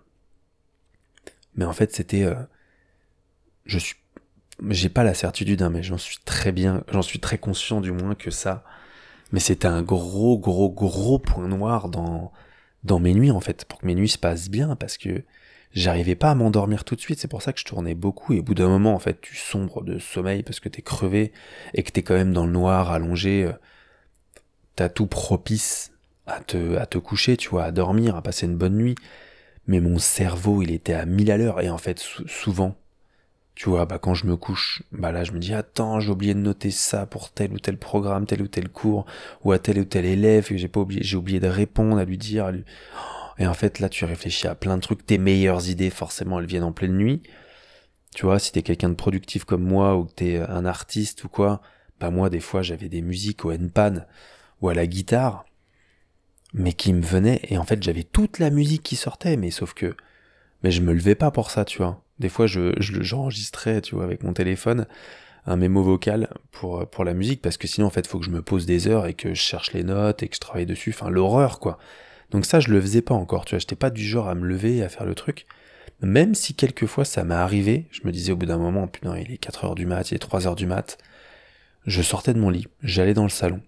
Mais 1.57 1.65
en 1.65 1.73
fait 1.73 1.93
c'était, 1.93 2.25
euh, 2.25 2.37
je 3.65 3.79
suis, 3.79 3.97
j'ai 4.69 4.89
pas 4.89 5.05
la 5.05 5.15
certitude, 5.15 5.63
hein, 5.63 5.71
mais 5.71 5.83
j'en 5.83 5.99
suis 5.99 6.19
très 6.25 6.53
bien, 6.53 6.83
j'en 6.91 7.03
suis 7.03 7.21
très 7.21 7.39
conscient 7.39 7.81
du 7.81 7.93
moins 7.93 8.15
que 8.15 8.31
ça. 8.31 8.65
Mais 9.33 9.41
c'était 9.41 9.67
un 9.67 9.83
gros, 9.83 10.39
gros, 10.39 10.71
gros 10.71 11.19
point 11.19 11.49
noir 11.49 11.89
dans 11.89 12.33
dans 12.85 13.01
mes 13.01 13.15
nuits 13.15 13.31
en 13.31 13.41
fait, 13.41 13.65
pour 13.67 13.81
que 13.81 13.87
mes 13.87 13.95
nuits 13.95 14.09
se 14.09 14.19
passent 14.19 14.49
bien, 14.49 14.77
parce 14.77 14.97
que 14.97 15.25
j'arrivais 15.73 16.15
pas 16.15 16.31
à 16.31 16.35
m'endormir 16.35 16.85
tout 16.85 16.95
de 16.97 17.01
suite, 17.01 17.19
c'est 17.19 17.29
pour 17.29 17.43
ça 17.43 17.53
que 17.53 17.61
je 17.61 17.65
tournais 17.65 17.95
beaucoup, 17.95 18.33
et 18.33 18.39
au 18.41 18.43
bout 18.43 18.55
d'un 18.55 18.69
moment, 18.69 18.95
en 18.95 18.99
fait, 18.99 19.21
tu 19.21 19.37
sombres 19.37 19.83
de 19.83 19.99
sommeil 19.99 20.43
parce 20.43 20.61
que 20.61 20.69
t'es 20.69 20.83
crevé, 20.83 21.33
et 21.75 21.83
que 21.83 21.91
t'es 21.91 22.03
quand 22.03 22.15
même 22.15 22.33
dans 22.33 22.47
le 22.47 22.53
noir, 22.53 22.91
allongé, 22.93 23.45
euh, 23.45 23.53
t'as 24.77 24.89
tout 24.89 25.07
propice 25.07 25.93
à 26.27 26.41
te, 26.41 26.77
à 26.77 26.87
te 26.87 26.99
coucher, 26.99 27.37
tu 27.37 27.49
vois, 27.51 27.65
à 27.65 27.73
dormir, 27.73 28.17
à 28.17 28.23
passer 28.23 28.47
une 28.47 28.57
bonne 28.57 28.77
nuit, 28.77 28.95
mais 29.67 29.81
mon 29.81 29.99
cerveau, 29.99 30.63
il 30.63 30.71
était 30.71 30.95
à 30.95 31.07
mille 31.07 31.31
à 31.31 31.37
l'heure, 31.37 31.61
et 31.61 31.71
en 31.71 31.79
fait, 31.79 31.99
souvent, 31.99 32.77
tu 33.57 33.71
vois, 33.71 33.87
bah 33.87 33.99
quand 33.99 34.15
je 34.15 34.27
me 34.27 34.37
couche, 34.37 34.83
bah 34.93 35.11
là 35.13 35.25
je 35.25 35.33
me 35.33 35.39
dis 35.39 35.55
attends, 35.55 35.99
j'ai 35.99 36.11
oublié 36.11 36.35
de 36.35 36.39
noter 36.41 36.71
ça 36.71 37.07
pour 37.07 37.31
tel 37.31 37.53
ou 37.53 37.59
tel 37.59 37.79
programme, 37.79 38.27
tel 38.27 38.43
ou 38.43 38.49
tel 38.49 38.69
cours, 38.69 39.07
ou 39.43 39.53
à 39.53 39.59
tel 39.59 39.81
ou 39.81 39.85
tel 39.85 40.05
élève, 40.05 40.47
j'ai 40.51 40.69
pas 40.69 40.81
oublié, 40.81 41.03
j'ai 41.03 41.17
oublié 41.17 41.41
de 41.41 41.49
répondre, 41.49 41.99
à 41.99 42.05
lui 42.05 42.19
dire, 42.19 42.45
à 42.45 42.53
lui... 42.53 42.65
Et 43.39 43.47
en 43.47 43.55
fait, 43.55 43.81
là, 43.81 43.89
tu 43.89 44.05
réfléchis 44.05 44.47
à 44.47 44.55
plein 44.55 44.77
de 44.77 44.83
trucs. 44.83 45.05
Tes 45.05 45.19
meilleures 45.19 45.69
idées, 45.69 45.91
forcément, 45.91 46.41
elles 46.41 46.47
viennent 46.47 46.63
en 46.65 46.73
pleine 46.73 46.97
nuit. 46.97 47.23
Tu 48.15 48.25
vois, 48.25 48.39
si 48.39 48.53
t'es 48.53 48.63
quelqu'un 48.63 48.89
de 48.89 48.95
productif 48.95 49.45
comme 49.45 49.63
moi, 49.63 49.97
ou 49.97 50.05
que 50.05 50.13
t'es 50.13 50.39
un 50.39 50.65
artiste 50.65 51.25
ou 51.25 51.29
quoi, 51.29 51.61
bah 52.01 52.11
moi, 52.11 52.31
des 52.31 52.41
fois, 52.41 52.63
j'avais 52.63 52.89
des 52.89 53.03
musiques 53.03 53.45
au 53.45 53.53
N-Pan 53.53 54.07
ou 54.63 54.69
à 54.71 54.75
la 54.75 54.87
guitare, 54.87 55.45
mais 56.55 56.73
qui 56.73 56.93
me 56.95 57.03
venaient, 57.03 57.41
et 57.49 57.59
en 57.59 57.65
fait, 57.65 57.83
j'avais 57.83 58.05
toute 58.05 58.39
la 58.39 58.51
musique 58.51 58.83
qui 58.83 58.97
sortait, 58.97 59.37
mais 59.37 59.51
sauf 59.51 59.75
que, 59.75 59.95
mais 60.63 60.71
je 60.71 60.81
me 60.81 60.95
levais 60.95 61.15
pas 61.15 61.31
pour 61.31 61.51
ça, 61.51 61.65
tu 61.67 61.79
vois. 61.79 62.03
Des 62.19 62.29
fois, 62.29 62.47
je, 62.47 62.73
j'enregistrais, 62.79 63.81
tu 63.81 63.95
vois, 63.95 64.05
avec 64.05 64.23
mon 64.23 64.33
téléphone, 64.33 64.87
un 65.45 65.57
mémo 65.57 65.83
vocal 65.83 66.31
pour, 66.51 66.89
pour 66.89 67.05
la 67.05 67.15
musique, 67.15 67.43
parce 67.43 67.57
que 67.57 67.69
sinon, 67.69 67.87
en 67.87 67.91
fait, 67.91 68.07
faut 68.07 68.19
que 68.19 68.25
je 68.25 68.31
me 68.31 68.43
pose 68.43 68.67
des 68.67 68.89
heures 68.89 69.07
et 69.07 69.15
que 69.15 69.31
je 69.31 69.41
cherche 69.41 69.73
les 69.73 69.85
notes 69.85 70.23
et 70.23 70.29
que 70.29 70.35
je 70.35 70.41
travaille 70.41 70.67
dessus. 70.67 70.91
Enfin, 70.91 71.11
l'horreur, 71.11 71.61
quoi. 71.61 71.79
Donc 72.31 72.45
ça, 72.45 72.61
je 72.61 72.71
le 72.71 72.81
faisais 72.81 73.03
pas 73.03 73.15
encore, 73.15 73.45
tu 73.45 73.55
vois, 73.55 73.61
j'étais 73.61 73.77
pas 73.77 73.91
du 73.91 74.05
genre 74.05 74.29
à 74.29 74.35
me 74.35 74.47
lever 74.47 74.79
et 74.79 74.83
à 74.83 74.89
faire 74.89 75.07
le 75.07 75.15
truc. 75.15 75.47
Même 76.03 76.35
si 76.35 76.55
quelquefois 76.55 77.05
ça 77.05 77.25
m'est 77.25 77.35
arrivé, 77.35 77.87
je 77.91 78.01
me 78.05 78.13
disais 78.13 78.33
au 78.33 78.37
bout 78.37 78.47
d'un 78.47 78.59
moment, 78.59 78.87
putain, 78.87 79.17
il 79.17 79.33
est 79.33 79.39
4 79.39 79.65
heures 79.65 79.75
du 79.75 79.87
mat, 79.87 80.11
il 80.11 80.17
est 80.17 80.19
3 80.19 80.47
heures 80.47 80.57
du 80.57 80.67
mat, 80.67 80.99
je 81.87 82.03
sortais 82.03 82.35
de 82.35 82.41
mon 82.41 82.51
lit, 82.51 82.67
j'allais 82.83 83.15
dans 83.15 83.23
le 83.23 83.29
salon, 83.31 83.63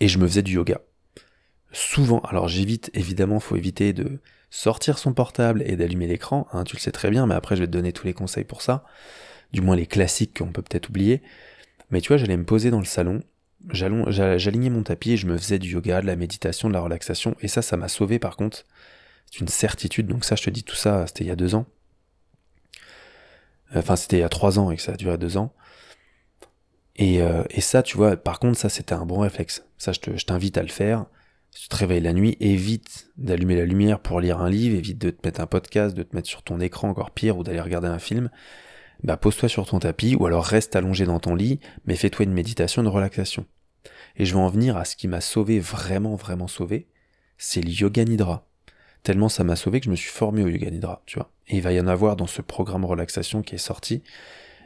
et 0.00 0.08
je 0.08 0.18
me 0.18 0.26
faisais 0.28 0.42
du 0.42 0.54
yoga. 0.54 0.80
Souvent, 1.72 2.20
alors 2.20 2.48
j'évite, 2.48 2.90
évidemment, 2.94 3.40
faut 3.40 3.56
éviter 3.56 3.92
de 3.92 4.20
sortir 4.50 4.98
son 4.98 5.12
portable 5.12 5.62
et 5.66 5.76
d'allumer 5.76 6.06
l'écran, 6.06 6.46
hein, 6.52 6.64
tu 6.64 6.76
le 6.76 6.80
sais 6.80 6.92
très 6.92 7.10
bien, 7.10 7.26
mais 7.26 7.34
après 7.34 7.56
je 7.56 7.62
vais 7.62 7.66
te 7.66 7.72
donner 7.72 7.92
tous 7.92 8.06
les 8.06 8.14
conseils 8.14 8.44
pour 8.44 8.62
ça, 8.62 8.84
du 9.52 9.60
moins 9.60 9.76
les 9.76 9.86
classiques 9.86 10.38
qu'on 10.38 10.52
peut 10.52 10.62
peut-être 10.62 10.88
oublier. 10.88 11.22
Mais 11.90 12.00
tu 12.00 12.08
vois, 12.08 12.16
j'allais 12.16 12.36
me 12.36 12.44
poser 12.44 12.70
dans 12.70 12.78
le 12.78 12.84
salon, 12.84 13.22
j'alignais 13.68 14.70
mon 14.70 14.82
tapis 14.82 15.12
et 15.12 15.16
je 15.16 15.26
me 15.26 15.36
faisais 15.36 15.58
du 15.58 15.70
yoga, 15.70 16.00
de 16.00 16.06
la 16.06 16.16
méditation, 16.16 16.68
de 16.68 16.74
la 16.74 16.80
relaxation. 16.80 17.36
Et 17.40 17.48
ça, 17.48 17.62
ça 17.62 17.76
m'a 17.76 17.88
sauvé 17.88 18.18
par 18.18 18.36
contre. 18.36 18.64
C'est 19.30 19.40
une 19.40 19.48
certitude. 19.48 20.06
Donc 20.06 20.24
ça, 20.24 20.36
je 20.36 20.44
te 20.44 20.50
dis 20.50 20.62
tout 20.62 20.76
ça, 20.76 21.06
c'était 21.06 21.24
il 21.24 21.28
y 21.28 21.32
a 21.32 21.36
deux 21.36 21.54
ans. 21.54 21.66
Enfin, 23.74 23.96
c'était 23.96 24.18
il 24.18 24.20
y 24.20 24.24
a 24.24 24.28
trois 24.28 24.58
ans 24.58 24.70
et 24.70 24.76
que 24.76 24.82
ça 24.82 24.92
a 24.92 24.96
duré 24.96 25.18
deux 25.18 25.36
ans. 25.36 25.52
Et, 26.94 27.20
euh, 27.20 27.42
et 27.50 27.60
ça, 27.60 27.82
tu 27.82 27.96
vois, 27.96 28.16
par 28.16 28.38
contre, 28.38 28.58
ça, 28.58 28.68
c'était 28.68 28.94
un 28.94 29.04
bon 29.04 29.18
réflexe. 29.18 29.64
Ça, 29.76 29.92
je 29.92 30.24
t'invite 30.24 30.56
à 30.56 30.62
le 30.62 30.68
faire. 30.68 31.06
Si 31.56 31.62
tu 31.62 31.68
te 31.70 31.76
réveilles 31.76 32.02
la 32.02 32.12
nuit, 32.12 32.36
évite 32.38 33.08
d'allumer 33.16 33.56
la 33.56 33.64
lumière 33.64 33.98
pour 33.98 34.20
lire 34.20 34.42
un 34.42 34.50
livre, 34.50 34.76
évite 34.76 34.98
de 34.98 35.08
te 35.08 35.26
mettre 35.26 35.40
un 35.40 35.46
podcast, 35.46 35.96
de 35.96 36.02
te 36.02 36.14
mettre 36.14 36.28
sur 36.28 36.42
ton 36.42 36.60
écran 36.60 36.90
encore 36.90 37.12
pire 37.12 37.38
ou 37.38 37.44
d'aller 37.44 37.62
regarder 37.62 37.88
un 37.88 37.98
film. 37.98 38.28
Bah, 39.02 39.16
pose-toi 39.16 39.48
sur 39.48 39.66
ton 39.66 39.78
tapis 39.78 40.16
ou 40.16 40.26
alors 40.26 40.44
reste 40.44 40.76
allongé 40.76 41.06
dans 41.06 41.18
ton 41.18 41.34
lit, 41.34 41.60
mais 41.86 41.96
fais-toi 41.96 42.26
une 42.26 42.34
méditation 42.34 42.82
de 42.82 42.88
relaxation. 42.88 43.46
Et 44.16 44.26
je 44.26 44.34
vais 44.34 44.40
en 44.40 44.50
venir 44.50 44.76
à 44.76 44.84
ce 44.84 44.96
qui 44.96 45.08
m'a 45.08 45.22
sauvé, 45.22 45.58
vraiment, 45.58 46.14
vraiment 46.14 46.46
sauvé, 46.46 46.88
c'est 47.38 47.62
le 47.62 47.70
yoga 47.70 48.04
nidra. 48.04 48.46
Tellement 49.02 49.30
ça 49.30 49.42
m'a 49.42 49.56
sauvé 49.56 49.80
que 49.80 49.86
je 49.86 49.90
me 49.90 49.96
suis 49.96 50.10
formé 50.10 50.44
au 50.44 50.48
yoga 50.48 50.70
nidra, 50.70 51.02
tu 51.06 51.18
vois. 51.18 51.32
Et 51.48 51.56
il 51.56 51.62
va 51.62 51.72
y 51.72 51.80
en 51.80 51.86
avoir 51.86 52.16
dans 52.16 52.26
ce 52.26 52.42
programme 52.42 52.84
relaxation 52.84 53.40
qui 53.40 53.54
est 53.54 53.58
sorti 53.58 54.02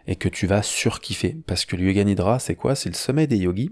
et 0.08 0.16
que 0.16 0.28
tu 0.28 0.48
vas 0.48 0.64
surkiffer. 0.64 1.36
Parce 1.46 1.66
que 1.66 1.76
le 1.76 1.84
yoga 1.84 2.02
nidra, 2.02 2.40
c'est 2.40 2.56
quoi? 2.56 2.74
C'est 2.74 2.88
le 2.88 2.96
sommet 2.96 3.28
des 3.28 3.36
yogis. 3.36 3.70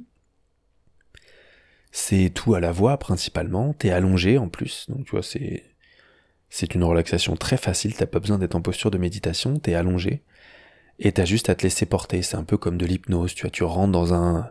C'est 1.93 2.31
tout 2.31 2.55
à 2.55 2.61
la 2.61 2.73
voix 2.73 2.99
principalement. 2.99 3.73
T'es 3.73 3.91
allongé 3.91 4.39
en 4.39 4.49
plus, 4.49 4.87
donc 4.89 5.05
tu 5.07 5.13
vois, 5.13 5.23
c'est 5.23 5.65
c'est 6.51 6.75
une 6.75 6.85
relaxation 6.85 7.37
très 7.37 7.57
facile. 7.57 7.95
T'as 7.95 8.07
pas 8.07 8.21
besoin 8.21 8.39
d'être 8.39 8.55
en 8.55 8.63
posture 8.63 8.91
de 8.91 8.99
méditation. 8.99 9.59
T'es 9.59 9.75
allongé 9.75 10.23
et 10.99 11.13
t'as 11.13 11.25
juste 11.25 11.49
à 11.51 11.55
te 11.55 11.63
laisser 11.63 11.87
porter. 11.87 12.23
C'est 12.23 12.37
un 12.37 12.45
peu 12.45 12.57
comme 12.57 12.79
de 12.79 12.87
l'hypnose. 12.87 13.35
Tu 13.35 13.43
vois, 13.43 13.51
tu 13.51 13.65
rentres 13.65 13.93
dans 13.93 14.15
un 14.15 14.51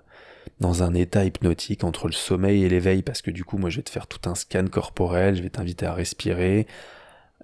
dans 0.60 0.82
un 0.84 0.94
état 0.94 1.26
hypnotique 1.26 1.84
entre 1.84 2.08
le 2.08 2.14
sommeil 2.14 2.64
et 2.64 2.70
l'éveil 2.70 3.04
parce 3.04 3.22
que 3.22 3.32
du 3.32 3.44
coup 3.44 3.58
moi 3.58 3.70
je 3.70 3.78
vais 3.78 3.84
te 3.84 3.90
faire 3.90 4.08
tout 4.08 4.30
un 4.30 4.36
scan 4.36 4.66
corporel, 4.68 5.36
je 5.36 5.44
vais 5.44 5.50
t'inviter 5.50 5.86
à 5.86 5.94
respirer 5.94 6.68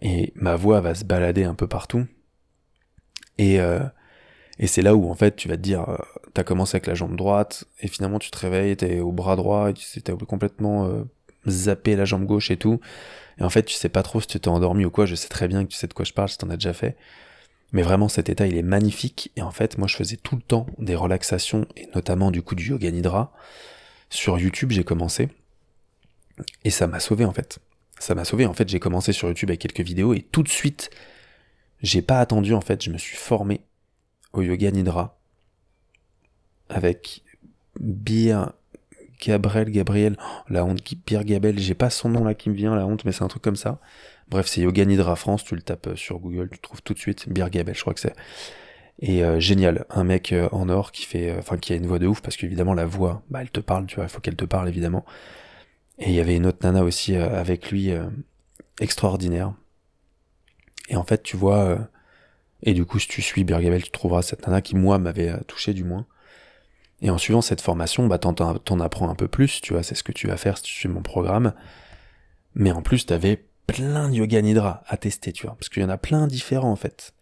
et 0.01 0.31
ma 0.35 0.55
voix 0.55 0.81
va 0.81 0.95
se 0.95 1.03
balader 1.05 1.43
un 1.43 1.53
peu 1.53 1.67
partout. 1.67 2.05
Et 3.37 3.59
euh, 3.59 3.79
et 4.59 4.67
c'est 4.67 4.81
là 4.81 4.95
où 4.95 5.09
en 5.09 5.15
fait 5.15 5.35
tu 5.35 5.47
vas 5.47 5.57
te 5.57 5.61
dire 5.61 5.87
euh, 5.89 5.97
t'as 6.33 6.43
commencé 6.43 6.75
avec 6.75 6.87
la 6.87 6.93
jambe 6.93 7.15
droite 7.15 7.65
et 7.79 7.87
finalement 7.87 8.19
tu 8.19 8.31
te 8.31 8.37
réveilles, 8.37 8.75
t'es 8.77 8.99
au 8.99 9.11
bras 9.11 9.35
droit 9.35 9.69
et 9.69 9.73
tu 9.73 10.01
t'es 10.01 10.13
complètement 10.27 10.87
euh, 10.87 11.03
zappé 11.47 11.95
la 11.95 12.05
jambe 12.05 12.25
gauche 12.25 12.51
et 12.51 12.57
tout. 12.57 12.79
Et 13.39 13.43
en 13.43 13.49
fait 13.49 13.63
tu 13.63 13.73
sais 13.73 13.89
pas 13.89 14.03
trop 14.03 14.21
si 14.21 14.27
tu 14.27 14.39
t'es 14.39 14.47
endormi 14.49 14.85
ou 14.85 14.91
quoi, 14.91 15.05
je 15.05 15.15
sais 15.15 15.29
très 15.29 15.47
bien 15.47 15.63
que 15.63 15.69
tu 15.71 15.77
sais 15.77 15.87
de 15.87 15.93
quoi 15.93 16.05
je 16.05 16.13
parle 16.13 16.29
si 16.29 16.37
t'en 16.37 16.49
as 16.49 16.57
déjà 16.57 16.73
fait. 16.73 16.95
Mais 17.73 17.81
vraiment, 17.81 18.07
cet 18.07 18.29
état, 18.29 18.45
il 18.47 18.55
est 18.55 18.61
magnifique. 18.63 19.31
Et 19.35 19.41
en 19.41 19.51
fait, 19.51 19.77
moi, 19.77 19.87
je 19.87 19.95
faisais 19.95 20.15
tout 20.15 20.35
le 20.35 20.41
temps 20.43 20.67
des 20.77 20.95
relaxations, 20.95 21.67
et 21.75 21.89
notamment 21.95 22.31
du 22.31 22.43
coup 22.43 22.55
du 22.55 22.69
yoga 22.69 22.89
nidra. 22.91 23.33
Sur 24.09 24.37
YouTube, 24.37 24.71
j'ai 24.71 24.83
commencé. 24.83 25.29
Et 26.63 26.69
ça 26.69 26.85
m'a 26.87 26.99
sauvé, 26.99 27.25
en 27.25 27.33
fait. 27.33 27.59
Ça 27.99 28.13
m'a 28.13 28.25
sauvé. 28.25 28.45
En 28.45 28.53
fait, 28.53 28.69
j'ai 28.69 28.79
commencé 28.79 29.11
sur 29.11 29.27
YouTube 29.27 29.49
avec 29.49 29.61
quelques 29.61 29.81
vidéos, 29.81 30.13
et 30.13 30.21
tout 30.21 30.43
de 30.43 30.49
suite, 30.49 30.91
j'ai 31.81 32.03
pas 32.03 32.19
attendu, 32.19 32.53
en 32.53 32.61
fait. 32.61 32.83
Je 32.83 32.91
me 32.91 32.99
suis 32.99 33.17
formé 33.17 33.61
au 34.33 34.41
yoga 34.41 34.71
nidra. 34.71 35.17
Avec 36.69 37.23
Bir 37.79 38.53
Gabriel, 39.25 39.69
Gabriel, 39.69 40.17
la 40.49 40.65
honte, 40.65 40.81
Pierre 41.05 41.23
Gabel, 41.23 41.59
j'ai 41.59 41.75
pas 41.75 41.89
son 41.89 42.09
nom 42.09 42.23
là 42.23 42.33
qui 42.33 42.49
me 42.49 42.55
vient, 42.55 42.75
la 42.75 42.85
honte, 42.85 43.05
mais 43.05 43.11
c'est 43.11 43.23
un 43.23 43.27
truc 43.27 43.43
comme 43.43 43.55
ça. 43.55 43.79
Bref, 44.29 44.47
c'est 44.47 44.61
Yoga 44.61 44.85
Nidra 44.85 45.15
France, 45.15 45.43
tu 45.43 45.55
le 45.55 45.61
tapes 45.61 45.87
euh, 45.87 45.95
sur 45.95 46.19
Google, 46.19 46.49
tu 46.51 46.59
trouves 46.59 46.81
tout 46.81 46.93
de 46.93 46.99
suite 46.99 47.29
Birgabel, 47.29 47.75
je 47.75 47.81
crois 47.81 47.93
que 47.93 47.99
c'est. 47.99 48.15
Et 48.99 49.23
euh, 49.23 49.39
génial, 49.39 49.85
un 49.89 50.03
mec 50.03 50.33
euh, 50.33 50.49
en 50.51 50.69
or 50.69 50.91
qui 50.91 51.05
fait, 51.05 51.35
enfin 51.37 51.57
qui 51.57 51.73
a 51.73 51.75
une 51.75 51.87
voix 51.87 51.99
de 51.99 52.07
ouf 52.07 52.21
parce 52.21 52.37
qu'évidemment 52.37 52.73
la 52.73 52.85
voix, 52.85 53.23
bah 53.29 53.41
elle 53.41 53.51
te 53.51 53.59
parle, 53.59 53.85
tu 53.85 53.95
vois, 53.95 54.05
il 54.05 54.09
faut 54.09 54.21
qu'elle 54.21 54.35
te 54.35 54.45
parle 54.45 54.69
évidemment. 54.69 55.05
Et 55.99 56.09
il 56.09 56.15
y 56.15 56.19
avait 56.19 56.35
une 56.35 56.45
autre 56.47 56.59
nana 56.63 56.83
aussi 56.83 57.15
avec 57.15 57.71
lui, 57.71 57.91
extraordinaire. 58.79 59.53
Et 60.89 60.95
en 60.95 61.03
fait, 61.03 61.21
tu 61.21 61.37
vois, 61.37 61.87
et 62.63 62.73
du 62.73 62.85
coup, 62.85 62.97
si 62.97 63.07
tu 63.07 63.21
suis 63.21 63.43
Birgabel, 63.43 63.83
tu 63.83 63.91
trouveras 63.91 64.21
cette 64.21 64.47
nana 64.47 64.61
qui 64.61 64.75
moi 64.75 64.97
m'avait 64.97 65.37
touché 65.47 65.73
du 65.73 65.83
moins. 65.83 66.05
Et 67.01 67.09
en 67.09 67.17
suivant 67.17 67.41
cette 67.41 67.59
formation, 67.59 68.07
bah 68.07 68.17
t'en, 68.17 68.79
apprends 68.79 69.09
un 69.09 69.15
peu 69.15 69.27
plus, 69.27 69.59
tu 69.59 69.73
vois, 69.73 69.83
c'est 69.83 69.95
ce 69.95 70.03
que 70.03 70.13
tu 70.13 70.27
vas 70.27 70.37
faire 70.37 70.57
si 70.57 70.63
tu 70.63 70.73
suis 70.73 70.87
mon 70.87 71.01
programme. 71.01 71.53
Mais 72.55 72.71
en 72.71 72.81
plus, 72.81 73.05
t'avais 73.05 73.43
plein 73.67 74.09
de 74.09 74.15
yoga 74.15 74.41
nidra 74.41 74.83
à 74.87 74.95
tester, 74.95 75.33
tu 75.33 75.45
vois, 75.45 75.55
parce 75.55 75.67
qu'il 75.67 75.83
y 75.83 75.85
en 75.85 75.89
a 75.89 75.97
plein 75.97 76.27
différents 76.27 76.71
en 76.71 76.77
fait. 76.77 77.13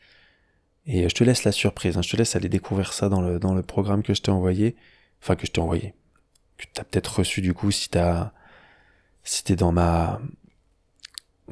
Et 0.86 1.10
je 1.10 1.16
te 1.16 1.24
laisse 1.24 1.44
la 1.44 1.52
surprise, 1.52 1.98
hein. 1.98 2.02
je 2.04 2.12
te 2.12 2.18
laisse 2.18 2.36
aller 2.36 2.50
découvrir 2.50 2.94
ça 2.94 3.10
dans 3.10 3.22
le, 3.22 3.40
dans 3.40 3.56
le 3.56 3.64
programme 3.64 4.04
que 4.04 4.14
je 4.14 4.22
t'ai 4.22 4.32
envoyé, 4.32 4.76
enfin 5.22 5.36
que 5.36 5.48
je 5.48 5.52
t'ai 5.52 5.62
envoyé, 5.62 5.96
que 6.58 6.66
t'as 6.74 6.84
peut-être 6.84 7.20
reçu 7.20 7.42
du 7.42 7.54
coup 7.54 7.72
si 7.72 7.90
t'as, 7.90 8.32
si 9.24 9.44
t'es 9.44 9.56
dans 9.56 9.72
ma, 9.72 10.22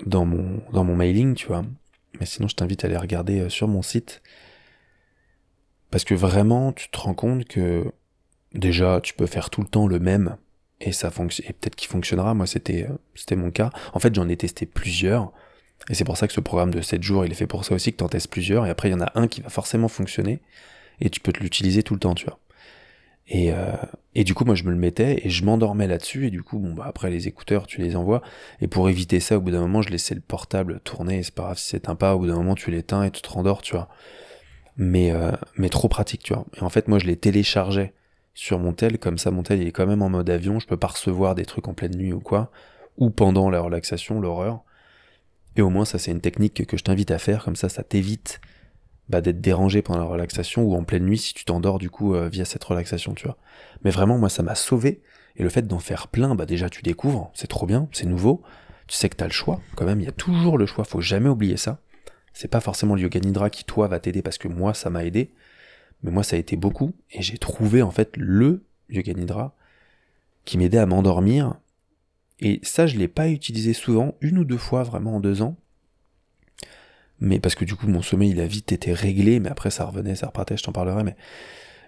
dans 0.05 0.25
mon, 0.25 0.62
dans 0.72 0.84
mon 0.84 0.96
mailing, 0.96 1.36
tu 1.36 1.48
vois. 1.48 1.63
Mais 2.19 2.25
sinon, 2.25 2.47
je 2.47 2.55
t'invite 2.55 2.83
à 2.83 2.88
aller 2.88 2.97
regarder 2.97 3.39
euh, 3.41 3.49
sur 3.49 3.67
mon 3.67 3.81
site. 3.81 4.21
Parce 5.91 6.03
que 6.03 6.13
vraiment, 6.13 6.71
tu 6.73 6.89
te 6.89 6.97
rends 6.97 7.13
compte 7.13 7.45
que 7.45 7.91
déjà, 8.53 8.99
tu 9.01 9.13
peux 9.13 9.25
faire 9.25 9.49
tout 9.49 9.61
le 9.61 9.67
temps 9.67 9.88
le 9.88 9.99
même. 9.99 10.38
Et 10.81 10.91
ça 10.91 11.11
fonctionne 11.11 11.49
et 11.49 11.53
peut-être 11.53 11.75
qu'il 11.75 11.89
fonctionnera. 11.89 12.33
Moi 12.33 12.47
c'était 12.47 12.88
euh, 12.89 12.93
c'était 13.15 13.35
mon 13.35 13.51
cas. 13.51 13.69
En 13.93 13.99
fait 13.99 14.13
j'en 14.15 14.29
ai 14.29 14.38
testé 14.38 14.65
plusieurs. 14.65 15.31
Et 15.89 15.93
c'est 15.93 16.03
pour 16.03 16.17
ça 16.17 16.27
que 16.27 16.33
ce 16.33 16.39
programme 16.39 16.73
de 16.73 16.81
7 16.81 17.03
jours 17.03 17.25
il 17.25 17.31
est 17.31 17.35
fait 17.35 17.47
pour 17.47 17.65
ça 17.65 17.73
aussi 17.75 17.91
que 17.91 17.97
tu 17.97 18.03
en 18.03 18.09
testes 18.09 18.29
plusieurs. 18.29 18.65
Et 18.65 18.69
après 18.69 18.89
il 18.89 18.91
y 18.93 18.95
en 18.95 19.01
a 19.01 19.11
un 19.15 19.27
qui 19.27 19.41
va 19.41 19.49
forcément 19.49 19.89
fonctionner. 19.89 20.41
Et 21.01 21.09
tu 21.09 21.19
peux 21.19 21.33
te 21.33 21.39
l'utiliser 21.41 21.83
tout 21.83 21.93
le 21.93 21.99
temps 21.99 22.15
tu 22.15 22.25
vois 22.25 22.39
et, 23.29 23.53
euh, 23.53 23.71
et 24.15 24.24
du 24.24 24.33
coup 24.33 24.43
moi 24.43 24.55
je 24.55 24.63
me 24.63 24.71
le 24.71 24.77
mettais 24.77 25.21
et 25.24 25.29
je 25.29 25.45
m'endormais 25.45 25.88
là-dessus. 25.88 26.27
Et 26.27 26.29
du 26.31 26.43
coup 26.43 26.57
bon 26.57 26.74
bah 26.74 26.86
après 26.88 27.09
les 27.09 27.27
écouteurs 27.27 27.67
tu 27.67 27.79
les 27.81 27.95
envoies. 27.95 28.21
Et 28.59 28.67
pour 28.67 28.89
éviter 28.89 29.19
ça 29.19 29.38
au 29.38 29.41
bout 29.41 29.51
d'un 29.51 29.62
moment 29.62 29.81
je 29.81 29.89
laissais 29.89 30.15
le 30.15 30.21
portable 30.21 30.81
tourner. 30.83 31.21
C'est 31.24 31.33
pas 31.33 31.43
grave 31.43 31.59
si 31.59 31.69
c'est 31.69 31.89
un 31.89 31.95
pas 31.95 32.15
au 32.15 32.19
bout 32.19 32.27
d'un 32.27 32.36
moment 32.36 32.55
tu 32.55 32.71
l'éteins 32.71 33.03
et 33.03 33.12
tu 33.12 33.21
te 33.21 33.29
rendors 33.29 33.62
tu 33.62 33.75
vois. 33.75 33.88
Mais 34.77 35.12
euh, 35.12 35.31
mais 35.57 35.69
trop 35.69 35.88
pratique 35.88 36.24
tu 36.24 36.33
vois. 36.33 36.45
Et 36.57 36.63
en 36.63 36.69
fait 36.69 36.88
moi 36.88 36.98
je 36.98 37.05
les 37.05 37.17
téléchargeais 37.17 37.93
sur 38.33 38.57
mon 38.57 38.74
tel, 38.74 38.98
comme 38.98 39.17
ça 39.17 39.31
mon 39.31 39.43
tel 39.43 39.62
il 39.62 39.67
est 39.67 39.71
quand 39.71 39.88
même 39.88 40.01
en 40.01 40.09
mode 40.09 40.29
avion, 40.29 40.59
je 40.59 40.67
peux 40.67 40.77
pas 40.77 40.88
recevoir 40.88 41.36
des 41.36 41.45
trucs 41.45 41.67
en 41.67 41.74
pleine 41.74 41.95
nuit 41.95 42.13
ou 42.13 42.21
quoi, 42.21 42.51
ou 42.98 43.09
pendant 43.09 43.50
la 43.50 43.59
relaxation, 43.62 44.19
l'horreur. 44.21 44.63
Et 45.55 45.62
au 45.62 45.69
moins 45.69 45.86
ça 45.86 46.00
c'est 46.00 46.12
une 46.12 46.21
technique 46.21 46.65
que 46.65 46.77
je 46.77 46.83
t'invite 46.83 47.12
à 47.12 47.19
faire, 47.19 47.43
comme 47.43 47.55
ça 47.55 47.69
ça 47.69 47.83
t'évite 47.83 48.39
bah, 49.09 49.21
d'être 49.21 49.41
dérangé 49.41 49.81
pendant 49.81 49.99
la 49.99 50.05
relaxation 50.05 50.63
ou 50.63 50.75
en 50.75 50.83
pleine 50.83 51.05
nuit 51.05 51.17
si 51.17 51.33
tu 51.33 51.45
t'endors 51.45 51.79
du 51.79 51.89
coup 51.89 52.15
euh, 52.15 52.29
via 52.29 52.45
cette 52.45 52.63
relaxation, 52.63 53.13
tu 53.13 53.25
vois. 53.25 53.37
Mais 53.83 53.91
vraiment 53.91 54.17
moi 54.17 54.29
ça 54.29 54.43
m'a 54.43 54.55
sauvé, 54.55 55.01
et 55.35 55.43
le 55.43 55.49
fait 55.49 55.67
d'en 55.67 55.79
faire 55.79 56.07
plein, 56.07 56.35
bah 56.35 56.45
déjà 56.45 56.69
tu 56.69 56.81
découvres, 56.81 57.31
c'est 57.33 57.47
trop 57.47 57.65
bien, 57.65 57.87
c'est 57.91 58.05
nouveau, 58.05 58.41
tu 58.87 58.95
sais 58.95 59.09
que 59.09 59.15
t'as 59.15 59.25
le 59.25 59.31
choix, 59.31 59.61
quand 59.75 59.85
même 59.85 59.99
il 59.99 60.05
y 60.05 60.09
a 60.09 60.13
toujours 60.13 60.57
le 60.57 60.65
choix, 60.65 60.83
faut 60.83 61.01
jamais 61.01 61.29
oublier 61.29 61.57
ça. 61.57 61.81
C'est 62.33 62.47
pas 62.47 62.61
forcément 62.61 62.95
le 62.95 63.01
yoga 63.01 63.19
nidra 63.19 63.49
qui 63.49 63.65
toi 63.65 63.87
va 63.87 63.99
t'aider 63.99 64.21
parce 64.21 64.37
que 64.37 64.47
moi 64.47 64.73
ça 64.73 64.89
m'a 64.89 65.03
aidé, 65.03 65.31
mais 66.03 66.11
moi 66.11 66.23
ça 66.23 66.35
a 66.35 66.39
été 66.39 66.55
beaucoup, 66.55 66.93
et 67.11 67.21
j'ai 67.21 67.37
trouvé 67.37 67.81
en 67.81 67.91
fait 67.91 68.15
le 68.15 68.63
Yoga 68.89 69.13
Nidra 69.13 69.55
qui 70.45 70.57
m'aidait 70.57 70.77
à 70.77 70.85
m'endormir, 70.85 71.55
et 72.39 72.59
ça 72.63 72.87
je 72.87 72.97
l'ai 72.97 73.07
pas 73.07 73.29
utilisé 73.29 73.73
souvent, 73.73 74.15
une 74.21 74.39
ou 74.39 74.45
deux 74.45 74.57
fois 74.57 74.83
vraiment 74.83 75.15
en 75.15 75.19
deux 75.19 75.41
ans, 75.41 75.57
mais 77.21 77.39
parce 77.39 77.55
que 77.55 77.65
du 77.65 77.75
coup 77.75 77.88
mon 77.88 78.01
sommeil 78.01 78.31
il 78.31 78.39
a 78.39 78.47
vite 78.47 78.71
été 78.71 78.93
réglé, 78.93 79.39
mais 79.39 79.49
après 79.49 79.71
ça 79.71 79.85
revenait, 79.85 80.15
ça 80.15 80.27
repartait, 80.27 80.57
je 80.57 80.63
t'en 80.63 80.71
parlerai, 80.71 81.03
mais... 81.03 81.15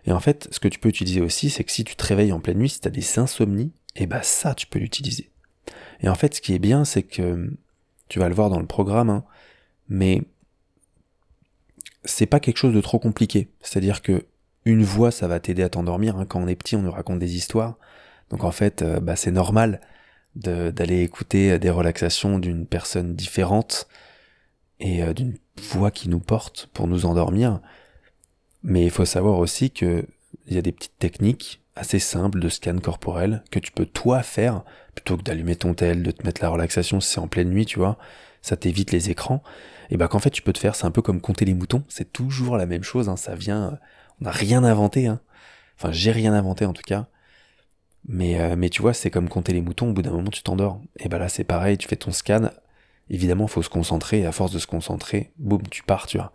Et 0.05 0.11
en 0.11 0.19
fait, 0.19 0.47
ce 0.49 0.59
que 0.59 0.67
tu 0.67 0.79
peux 0.79 0.89
utiliser 0.89 1.21
aussi, 1.21 1.51
c'est 1.51 1.63
que 1.63 1.71
si 1.71 1.83
tu 1.83 1.95
te 1.95 2.03
réveilles 2.03 2.31
en 2.31 2.39
pleine 2.39 2.57
nuit, 2.57 2.69
si 2.69 2.81
tu 2.81 2.89
des 2.89 3.19
insomnies, 3.19 3.71
et 3.95 4.03
eh 4.03 4.05
bah 4.07 4.23
ça 4.23 4.55
tu 4.55 4.65
peux 4.65 4.79
l'utiliser. 4.79 5.29
Et 6.01 6.09
en 6.09 6.15
fait, 6.15 6.35
ce 6.35 6.41
qui 6.41 6.55
est 6.55 6.59
bien, 6.59 6.85
c'est 6.85 7.03
que 7.03 7.51
tu 8.09 8.19
vas 8.19 8.27
le 8.27 8.35
voir 8.35 8.49
dans 8.49 8.59
le 8.59 8.65
programme, 8.65 9.09
hein, 9.09 9.23
mais 9.89 10.23
c'est 12.03 12.25
pas 12.25 12.39
quelque 12.39 12.57
chose 12.57 12.73
de 12.73 12.81
trop 12.81 12.99
compliqué. 12.99 13.49
C'est-à-dire 13.61 14.01
que 14.01 14.25
une 14.65 14.83
voix, 14.83 15.11
ça 15.11 15.27
va 15.27 15.39
t'aider 15.39 15.63
à 15.63 15.69
t'endormir. 15.69 16.17
Hein. 16.17 16.25
Quand 16.25 16.41
on 16.41 16.47
est 16.47 16.55
petit, 16.55 16.75
on 16.75 16.81
nous 16.81 16.91
raconte 16.91 17.19
des 17.19 17.35
histoires. 17.35 17.77
Donc 18.29 18.43
en 18.43 18.51
fait, 18.51 18.81
euh, 18.81 18.99
bah, 18.99 19.15
c'est 19.15 19.31
normal 19.31 19.81
d'aller 20.35 21.01
écouter 21.01 21.59
des 21.59 21.69
relaxations 21.69 22.39
d'une 22.39 22.65
personne 22.65 23.15
différente 23.15 23.87
et 24.81 25.03
euh, 25.03 25.13
d'une 25.13 25.37
voix 25.71 25.91
qui 25.91 26.09
nous 26.09 26.19
porte 26.19 26.69
pour 26.73 26.87
nous 26.87 27.05
endormir. 27.05 27.61
Mais 28.63 28.83
il 28.83 28.91
faut 28.91 29.05
savoir 29.05 29.39
aussi 29.39 29.71
que 29.71 30.05
il 30.47 30.55
y 30.55 30.57
a 30.57 30.61
des 30.61 30.73
petites 30.73 30.97
techniques 30.99 31.61
assez 31.75 31.99
simples 31.99 32.39
de 32.39 32.49
scan 32.49 32.77
corporel 32.79 33.43
que 33.51 33.59
tu 33.59 33.71
peux 33.71 33.85
toi 33.85 34.23
faire. 34.23 34.63
Plutôt 34.95 35.15
que 35.15 35.23
d'allumer 35.23 35.55
ton 35.55 35.73
tel, 35.73 36.03
de 36.03 36.11
te 36.11 36.25
mettre 36.25 36.41
la 36.41 36.49
relaxation 36.49 36.99
si 36.99 37.13
c'est 37.13 37.19
en 37.19 37.29
pleine 37.29 37.49
nuit, 37.49 37.65
tu 37.65 37.79
vois. 37.79 37.97
Ça 38.41 38.57
t'évite 38.57 38.91
les 38.91 39.09
écrans. 39.09 39.41
Et 39.91 39.97
bah 39.97 40.07
qu'en 40.07 40.19
fait 40.19 40.29
tu 40.29 40.41
peux 40.41 40.53
te 40.53 40.59
faire, 40.59 40.75
c'est 40.75 40.85
un 40.85 40.91
peu 40.91 41.01
comme 41.01 41.19
compter 41.19 41.43
les 41.43 41.53
moutons, 41.53 41.83
c'est 41.89 42.11
toujours 42.13 42.55
la 42.55 42.65
même 42.65 42.83
chose, 42.83 43.09
hein, 43.09 43.17
ça 43.17 43.35
vient, 43.35 43.77
on 44.21 44.25
n'a 44.25 44.31
rien 44.31 44.63
inventé, 44.63 45.07
hein. 45.07 45.19
enfin 45.77 45.91
j'ai 45.91 46.11
rien 46.11 46.33
inventé 46.33 46.65
en 46.65 46.71
tout 46.71 46.81
cas, 46.81 47.07
mais, 48.07 48.39
euh, 48.39 48.55
mais 48.57 48.69
tu 48.69 48.81
vois, 48.81 48.93
c'est 48.93 49.11
comme 49.11 49.27
compter 49.27 49.51
les 49.51 49.61
moutons, 49.61 49.89
au 49.89 49.93
bout 49.93 50.01
d'un 50.01 50.11
moment 50.11 50.29
tu 50.31 50.43
t'endors, 50.43 50.81
et 50.97 51.09
bah 51.09 51.19
là 51.19 51.27
c'est 51.27 51.43
pareil, 51.43 51.77
tu 51.77 51.89
fais 51.89 51.97
ton 51.97 52.11
scan, 52.13 52.51
évidemment 53.09 53.47
faut 53.47 53.63
se 53.63 53.69
concentrer, 53.69 54.19
et 54.19 54.25
à 54.25 54.31
force 54.31 54.51
de 54.51 54.59
se 54.59 54.67
concentrer, 54.67 55.31
boum, 55.37 55.61
tu 55.69 55.83
pars, 55.83 56.07
tu 56.07 56.17
vois, 56.17 56.31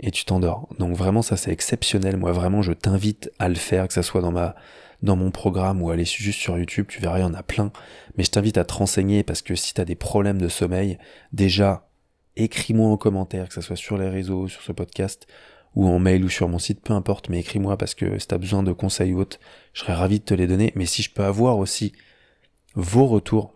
et 0.00 0.10
tu 0.10 0.24
t'endors. 0.24 0.68
Donc 0.78 0.96
vraiment 0.96 1.22
ça 1.22 1.36
c'est 1.36 1.52
exceptionnel, 1.52 2.16
moi 2.16 2.32
vraiment 2.32 2.62
je 2.62 2.72
t'invite 2.72 3.30
à 3.38 3.48
le 3.48 3.54
faire, 3.54 3.88
que 3.88 3.94
ça 3.94 4.02
soit 4.02 4.20
dans 4.20 4.32
ma 4.32 4.54
dans 5.02 5.16
mon 5.16 5.30
programme 5.30 5.82
ou 5.82 5.90
aller 5.90 6.04
juste 6.04 6.40
sur 6.40 6.58
YouTube, 6.58 6.86
tu 6.88 7.00
verras, 7.00 7.18
il 7.18 7.22
y 7.22 7.24
en 7.24 7.34
a 7.34 7.42
plein. 7.42 7.70
Mais 8.16 8.24
je 8.24 8.30
t'invite 8.30 8.58
à 8.58 8.64
te 8.64 8.74
renseigner 8.74 9.22
parce 9.22 9.42
que 9.42 9.54
si 9.54 9.74
tu 9.74 9.80
as 9.80 9.84
des 9.84 9.94
problèmes 9.94 10.40
de 10.40 10.48
sommeil, 10.48 10.98
déjà, 11.32 11.88
écris-moi 12.36 12.88
en 12.88 12.96
commentaire, 12.96 13.48
que 13.48 13.54
ce 13.54 13.60
soit 13.60 13.76
sur 13.76 13.98
les 13.98 14.08
réseaux, 14.08 14.48
sur 14.48 14.62
ce 14.62 14.72
podcast, 14.72 15.26
ou 15.74 15.86
en 15.86 15.98
mail 15.98 16.24
ou 16.24 16.30
sur 16.30 16.48
mon 16.48 16.58
site, 16.58 16.80
peu 16.80 16.94
importe, 16.94 17.28
mais 17.28 17.40
écris-moi 17.40 17.76
parce 17.76 17.94
que 17.94 18.18
si 18.18 18.26
tu 18.26 18.34
as 18.34 18.38
besoin 18.38 18.62
de 18.62 18.72
conseils 18.72 19.12
ou 19.12 19.20
autres, 19.20 19.38
je 19.74 19.80
serais 19.80 19.92
ravi 19.92 20.20
de 20.20 20.24
te 20.24 20.34
les 20.34 20.46
donner. 20.46 20.72
Mais 20.74 20.86
si 20.86 21.02
je 21.02 21.10
peux 21.10 21.24
avoir 21.24 21.58
aussi 21.58 21.92
vos 22.74 23.06
retours, 23.06 23.54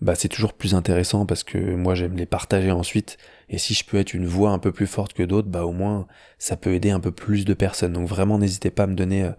bah 0.00 0.14
c'est 0.14 0.28
toujours 0.28 0.54
plus 0.54 0.74
intéressant 0.74 1.26
parce 1.26 1.44
que 1.44 1.58
moi 1.58 1.94
j'aime 1.94 2.16
les 2.16 2.26
partager 2.26 2.70
ensuite 2.70 3.18
et 3.50 3.58
si 3.58 3.74
je 3.74 3.84
peux 3.84 3.98
être 3.98 4.14
une 4.14 4.26
voix 4.26 4.50
un 4.50 4.58
peu 4.58 4.72
plus 4.72 4.86
forte 4.86 5.12
que 5.12 5.22
d'autres, 5.22 5.48
bah 5.48 5.64
au 5.64 5.72
moins 5.72 6.06
ça 6.38 6.56
peut 6.56 6.72
aider 6.72 6.90
un 6.90 7.00
peu 7.00 7.10
plus 7.12 7.44
de 7.44 7.54
personnes. 7.54 7.92
Donc 7.92 8.08
vraiment 8.08 8.38
n'hésitez 8.38 8.70
pas 8.70 8.84
à 8.84 8.86
me 8.86 8.94
donner 8.94 9.24
euh, 9.24 9.32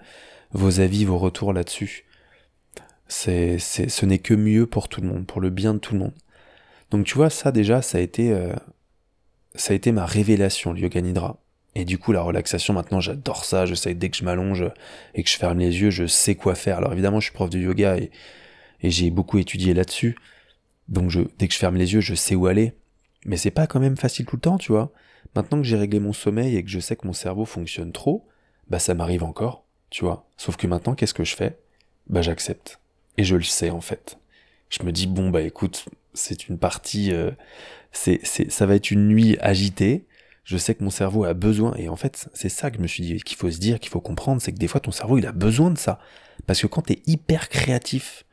vos 0.51 0.79
avis, 0.79 1.05
vos 1.05 1.17
retours 1.17 1.53
là-dessus. 1.53 2.05
C'est, 3.07 3.59
c'est, 3.59 3.89
ce 3.89 4.05
n'est 4.05 4.19
que 4.19 4.33
mieux 4.33 4.67
pour 4.67 4.87
tout 4.87 5.01
le 5.01 5.07
monde, 5.07 5.25
pour 5.25 5.41
le 5.41 5.49
bien 5.49 5.73
de 5.73 5.79
tout 5.79 5.93
le 5.93 5.99
monde. 5.99 6.13
Donc 6.91 7.05
tu 7.05 7.15
vois, 7.15 7.29
ça 7.29 7.51
déjà, 7.51 7.81
ça 7.81 7.97
a 7.97 8.01
été, 8.01 8.31
euh, 8.31 8.53
ça 9.55 9.73
a 9.73 9.75
été 9.75 9.91
ma 9.91 10.05
révélation, 10.05 10.73
le 10.73 10.79
yoga 10.79 11.01
nidra. 11.01 11.37
Et 11.73 11.85
du 11.85 11.97
coup, 11.97 12.11
la 12.11 12.21
relaxation, 12.21 12.73
maintenant, 12.73 12.99
j'adore 12.99 13.45
ça. 13.45 13.65
Je 13.65 13.75
sais 13.75 13.93
dès 13.95 14.09
que 14.09 14.17
je 14.17 14.25
m'allonge 14.25 14.65
et 15.15 15.23
que 15.23 15.29
je 15.29 15.37
ferme 15.37 15.59
les 15.59 15.81
yeux, 15.81 15.89
je 15.89 16.05
sais 16.05 16.35
quoi 16.35 16.55
faire. 16.55 16.77
Alors 16.77 16.93
évidemment, 16.93 17.19
je 17.19 17.25
suis 17.25 17.33
prof 17.33 17.49
de 17.49 17.59
yoga 17.59 17.97
et, 17.97 18.11
et 18.81 18.91
j'ai 18.91 19.09
beaucoup 19.09 19.37
étudié 19.37 19.73
là-dessus. 19.73 20.17
Donc 20.87 21.09
je, 21.09 21.21
dès 21.37 21.47
que 21.47 21.53
je 21.53 21.59
ferme 21.59 21.77
les 21.77 21.93
yeux, 21.93 22.01
je 22.01 22.15
sais 22.15 22.35
où 22.35 22.47
aller. 22.47 22.73
Mais 23.25 23.37
c'est 23.37 23.51
pas 23.51 23.67
quand 23.67 23.79
même 23.79 23.97
facile 23.97 24.25
tout 24.25 24.35
le 24.35 24.41
temps, 24.41 24.57
tu 24.57 24.71
vois. 24.71 24.91
Maintenant 25.35 25.61
que 25.61 25.67
j'ai 25.67 25.77
réglé 25.77 25.99
mon 25.99 26.13
sommeil 26.13 26.57
et 26.57 26.63
que 26.63 26.69
je 26.69 26.79
sais 26.79 26.95
que 26.95 27.07
mon 27.07 27.13
cerveau 27.13 27.45
fonctionne 27.45 27.91
trop, 27.91 28.27
bah 28.67 28.79
ça 28.79 28.93
m'arrive 28.93 29.23
encore, 29.23 29.63
tu 29.89 30.03
vois. 30.03 30.27
Sauf 30.37 30.57
que 30.57 30.67
maintenant, 30.67 30.95
qu'est-ce 30.95 31.13
que 31.13 31.23
je 31.23 31.35
fais? 31.35 31.57
Bah 32.07 32.21
j'accepte. 32.21 32.79
Et 33.17 33.23
je 33.23 33.35
le 33.35 33.43
sais 33.43 33.69
en 33.69 33.81
fait. 33.81 34.17
Je 34.69 34.83
me 34.83 34.91
dis 34.91 35.07
bon 35.07 35.29
bah 35.29 35.41
écoute, 35.41 35.85
c'est 36.13 36.47
une 36.47 36.57
partie, 36.57 37.11
euh, 37.13 37.31
c'est, 37.91 38.19
c'est, 38.23 38.51
ça 38.51 38.65
va 38.65 38.75
être 38.75 38.91
une 38.91 39.07
nuit 39.07 39.37
agitée. 39.39 40.05
Je 40.43 40.57
sais 40.57 40.73
que 40.73 40.83
mon 40.83 40.89
cerveau 40.89 41.23
a 41.23 41.33
besoin, 41.33 41.75
et 41.75 41.87
en 41.87 41.95
fait, 41.95 42.27
c'est 42.33 42.49
ça 42.49 42.71
que 42.71 42.77
je 42.77 42.81
me 42.81 42.87
suis 42.87 43.03
dit 43.03 43.21
qu'il 43.21 43.37
faut 43.37 43.51
se 43.51 43.59
dire, 43.59 43.79
qu'il 43.79 43.91
faut 43.91 44.01
comprendre, 44.01 44.41
c'est 44.41 44.51
que 44.51 44.57
des 44.57 44.67
fois 44.67 44.81
ton 44.81 44.91
cerveau 44.91 45.19
il 45.19 45.27
a 45.27 45.31
besoin 45.31 45.69
de 45.69 45.77
ça. 45.77 45.99
Parce 46.47 46.59
que 46.61 46.67
quand 46.67 46.81
t'es 46.83 47.01
hyper 47.05 47.47
créatif, 47.49 48.25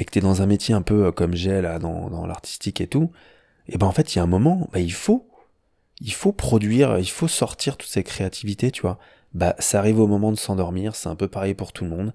et 0.00 0.04
que 0.04 0.10
t'es 0.10 0.20
dans 0.20 0.40
un 0.42 0.46
métier 0.46 0.74
un 0.74 0.82
peu 0.82 1.06
euh, 1.06 1.12
comme 1.12 1.34
j'ai 1.34 1.60
là, 1.60 1.78
dans, 1.78 2.26
l'artistique 2.26 2.80
et 2.80 2.86
tout, 2.86 3.12
et 3.68 3.76
ben 3.76 3.86
en 3.86 3.92
fait, 3.92 4.14
il 4.14 4.18
y 4.18 4.20
a 4.20 4.24
un 4.24 4.26
moment, 4.26 4.68
bah, 4.72 4.80
il 4.80 4.92
faut, 4.92 5.28
il 6.00 6.12
faut 6.12 6.32
produire, 6.32 6.98
il 6.98 7.08
faut 7.08 7.28
sortir 7.28 7.76
toutes 7.76 7.90
ces 7.90 8.02
créativités, 8.02 8.70
tu 8.70 8.82
vois. 8.82 8.98
Bah, 9.34 9.54
ça 9.58 9.78
arrive 9.78 10.00
au 10.00 10.08
moment 10.08 10.32
de 10.32 10.38
s'endormir, 10.38 10.96
c'est 10.96 11.08
un 11.08 11.14
peu 11.14 11.28
pareil 11.28 11.54
pour 11.54 11.72
tout 11.72 11.84
le 11.84 11.90
monde. 11.90 12.14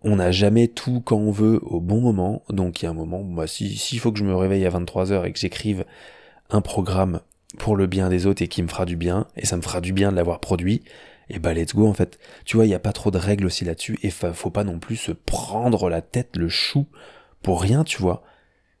On 0.00 0.16
n'a 0.16 0.32
jamais 0.32 0.66
tout 0.66 1.00
quand 1.00 1.18
on 1.18 1.30
veut 1.30 1.60
au 1.62 1.80
bon 1.80 2.00
moment, 2.00 2.42
donc 2.48 2.82
il 2.82 2.86
y 2.86 2.88
a 2.88 2.90
un 2.90 2.94
moment, 2.94 3.22
moi, 3.22 3.46
s'il 3.46 3.78
si, 3.78 3.98
faut 3.98 4.10
que 4.10 4.18
je 4.18 4.24
me 4.24 4.34
réveille 4.34 4.66
à 4.66 4.70
23h 4.70 5.26
et 5.26 5.32
que 5.32 5.38
j'écrive 5.38 5.84
un 6.50 6.62
programme 6.62 7.20
pour 7.58 7.76
le 7.76 7.86
bien 7.86 8.08
des 8.08 8.26
autres 8.26 8.42
et 8.42 8.48
qui 8.48 8.62
me 8.62 8.68
fera 8.68 8.86
du 8.86 8.96
bien, 8.96 9.28
et 9.36 9.44
ça 9.46 9.56
me 9.56 9.62
fera 9.62 9.82
du 9.82 9.92
bien 9.92 10.10
de 10.10 10.16
l'avoir 10.16 10.40
produit, 10.40 10.82
et 11.32 11.40
bah 11.40 11.52
let's 11.54 11.74
go 11.74 11.88
en 11.88 11.94
fait. 11.94 12.20
Tu 12.44 12.56
vois, 12.56 12.66
il 12.66 12.68
n'y 12.68 12.74
a 12.74 12.78
pas 12.78 12.92
trop 12.92 13.10
de 13.10 13.18
règles 13.18 13.46
aussi 13.46 13.64
là-dessus, 13.64 13.98
et 14.02 14.10
faut 14.10 14.50
pas 14.50 14.64
non 14.64 14.78
plus 14.78 14.96
se 14.96 15.12
prendre 15.12 15.90
la 15.90 16.02
tête, 16.02 16.36
le 16.36 16.48
chou, 16.48 16.86
pour 17.42 17.60
rien, 17.60 17.82
tu 17.82 18.00
vois 18.00 18.22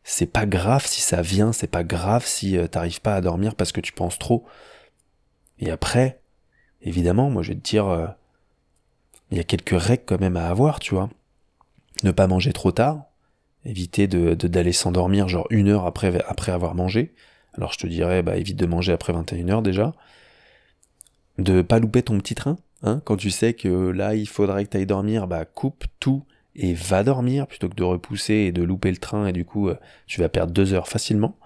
c'est 0.04 0.26
pas 0.26 0.46
grave 0.46 0.86
si 0.86 1.00
ça 1.00 1.22
vient, 1.22 1.52
c'est 1.52 1.66
pas 1.66 1.84
grave 1.84 2.26
si 2.26 2.56
euh, 2.56 2.66
t'arrives 2.66 3.00
pas 3.00 3.14
à 3.14 3.20
dormir 3.20 3.54
parce 3.54 3.72
que 3.72 3.80
tu 3.80 3.92
penses 3.92 4.18
trop. 4.18 4.44
Et 5.58 5.70
après, 5.70 6.20
évidemment, 6.82 7.30
moi 7.30 7.42
je 7.42 7.50
vais 7.50 7.58
te 7.58 7.62
dire, 7.62 7.86
euh, 7.86 8.06
il 9.30 9.36
y 9.36 9.40
a 9.40 9.44
quelques 9.44 9.80
règles 9.80 10.04
quand 10.04 10.20
même 10.20 10.36
à 10.36 10.48
avoir, 10.48 10.80
tu 10.80 10.94
vois. 10.94 11.08
Ne 12.02 12.10
pas 12.10 12.26
manger 12.26 12.52
trop 12.52 12.72
tard, 12.72 13.04
éviter 13.64 14.08
de 14.08 14.34
d'aller 14.34 14.72
s'endormir 14.72 15.28
genre 15.28 15.46
une 15.50 15.68
heure 15.68 15.86
après, 15.86 16.20
après 16.26 16.52
avoir 16.52 16.74
mangé. 16.74 17.14
Alors 17.54 17.72
je 17.72 17.78
te 17.78 17.86
dirais, 17.86 18.22
bah 18.22 18.36
évite 18.36 18.56
de 18.56 18.66
manger 18.66 18.92
après 18.92 19.12
21h 19.12 19.62
déjà. 19.62 19.94
De 21.38 21.62
pas 21.62 21.78
louper 21.78 22.02
ton 22.02 22.18
petit 22.18 22.34
train, 22.34 22.58
hein, 22.82 23.00
quand 23.04 23.16
tu 23.16 23.30
sais 23.30 23.54
que 23.54 23.88
là 23.88 24.14
il 24.14 24.28
faudrait 24.28 24.64
que 24.64 24.70
tu 24.70 24.76
ailles 24.76 24.86
dormir, 24.86 25.26
bah 25.26 25.44
coupe 25.44 25.84
tout 25.98 26.24
et 26.54 26.74
va 26.74 27.02
dormir 27.02 27.46
plutôt 27.46 27.68
que 27.68 27.74
de 27.74 27.82
repousser 27.82 28.34
et 28.34 28.52
de 28.52 28.62
louper 28.62 28.90
le 28.90 28.98
train 28.98 29.26
et 29.26 29.32
du 29.32 29.44
coup 29.44 29.68
euh, 29.68 29.76
tu 30.06 30.20
vas 30.20 30.28
perdre 30.28 30.52
deux 30.52 30.74
heures 30.74 30.88
facilement. 30.88 31.36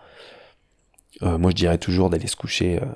Euh, 1.22 1.38
moi 1.38 1.50
je 1.50 1.56
dirais 1.56 1.78
toujours 1.78 2.10
d'aller 2.10 2.26
se 2.26 2.36
coucher 2.36 2.82
euh, 2.82 2.86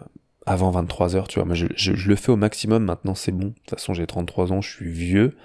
avant 0.47 0.71
23 0.71 1.17
heures, 1.17 1.29
tu 1.29 1.39
vois. 1.39 1.47
Moi 1.47 1.55
je, 1.55 1.93
le 1.93 2.17
fais 2.17 2.33
au 2.33 2.37
maximum 2.37 2.85
maintenant, 2.85 3.15
c'est 3.15 3.33
bon. 3.33 3.49
De 3.49 3.53
toute 3.53 3.71
façon 3.71 3.95
j'ai 3.95 4.07
33 4.07 4.53
ans, 4.53 4.61
je 4.61 4.71
suis 4.71 4.91
vieux. 4.91 5.37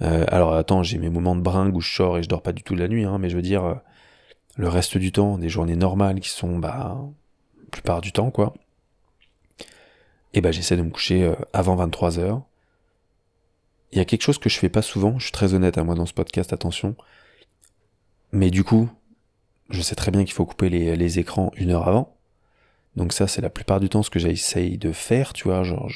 alors 0.00 0.54
attends, 0.54 0.82
j'ai 0.82 0.98
mes 0.98 1.10
moments 1.10 1.36
de 1.36 1.40
bringue 1.40 1.76
où 1.76 1.80
je 1.80 1.94
sors 1.94 2.18
et 2.18 2.22
je 2.22 2.28
dors 2.28 2.42
pas 2.42 2.52
du 2.52 2.62
tout 2.62 2.74
la 2.74 2.88
nuit, 2.88 3.04
hein, 3.04 3.18
mais 3.18 3.30
je 3.30 3.36
veux 3.36 3.42
dire 3.42 3.80
le 4.56 4.68
reste 4.68 4.98
du 4.98 5.12
temps, 5.12 5.38
des 5.38 5.48
journées 5.48 5.76
normales 5.76 6.20
qui 6.20 6.28
sont 6.28 6.58
bah 6.58 7.00
la 7.62 7.68
plupart 7.70 8.00
du 8.00 8.12
temps 8.12 8.30
quoi. 8.30 8.54
Et 10.34 10.40
bah 10.40 10.50
j'essaie 10.50 10.76
de 10.76 10.82
me 10.82 10.90
coucher 10.90 11.32
avant 11.52 11.76
23 11.76 12.18
heures 12.18 12.42
il 13.94 13.98
y 13.98 14.00
a 14.00 14.04
quelque 14.04 14.22
chose 14.22 14.38
que 14.38 14.48
je 14.48 14.58
fais 14.58 14.68
pas 14.68 14.82
souvent, 14.82 15.20
je 15.20 15.26
suis 15.26 15.32
très 15.32 15.54
honnête 15.54 15.78
à 15.78 15.82
hein, 15.82 15.84
moi 15.84 15.94
dans 15.94 16.04
ce 16.04 16.12
podcast, 16.12 16.52
attention. 16.52 16.96
Mais 18.32 18.50
du 18.50 18.64
coup, 18.64 18.90
je 19.70 19.80
sais 19.80 19.94
très 19.94 20.10
bien 20.10 20.24
qu'il 20.24 20.32
faut 20.32 20.44
couper 20.44 20.68
les, 20.68 21.18
écrans 21.20 21.52
une 21.56 21.70
heure 21.70 21.86
avant. 21.86 22.16
Donc 22.96 23.12
ça, 23.12 23.28
c'est 23.28 23.40
la 23.40 23.50
plupart 23.50 23.78
du 23.78 23.88
temps 23.88 24.02
ce 24.02 24.10
que 24.10 24.18
j'essaye 24.18 24.78
de 24.78 24.90
faire, 24.90 25.32
tu 25.32 25.44
vois, 25.44 25.62
genre, 25.62 25.88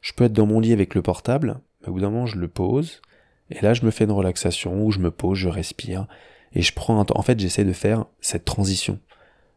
je, 0.00 0.12
peux 0.14 0.24
être 0.24 0.32
dans 0.32 0.46
mon 0.46 0.58
lit 0.58 0.72
avec 0.72 0.94
le 0.94 1.02
portable, 1.02 1.60
mais 1.82 1.88
au 1.88 1.92
bout 1.92 2.00
d'un 2.00 2.08
moment, 2.08 2.24
je 2.24 2.38
le 2.38 2.48
pose, 2.48 3.02
et 3.50 3.60
là, 3.60 3.74
je 3.74 3.84
me 3.84 3.90
fais 3.90 4.04
une 4.04 4.12
relaxation, 4.12 4.82
où 4.82 4.90
je 4.90 4.98
me 4.98 5.10
pose, 5.10 5.36
je 5.36 5.50
respire, 5.50 6.06
et 6.54 6.62
je 6.62 6.72
prends 6.72 6.98
un 6.98 7.04
temps. 7.04 7.18
En 7.18 7.22
fait, 7.22 7.38
j'essaie 7.38 7.64
de 7.64 7.74
faire 7.74 8.06
cette 8.22 8.46
transition 8.46 9.00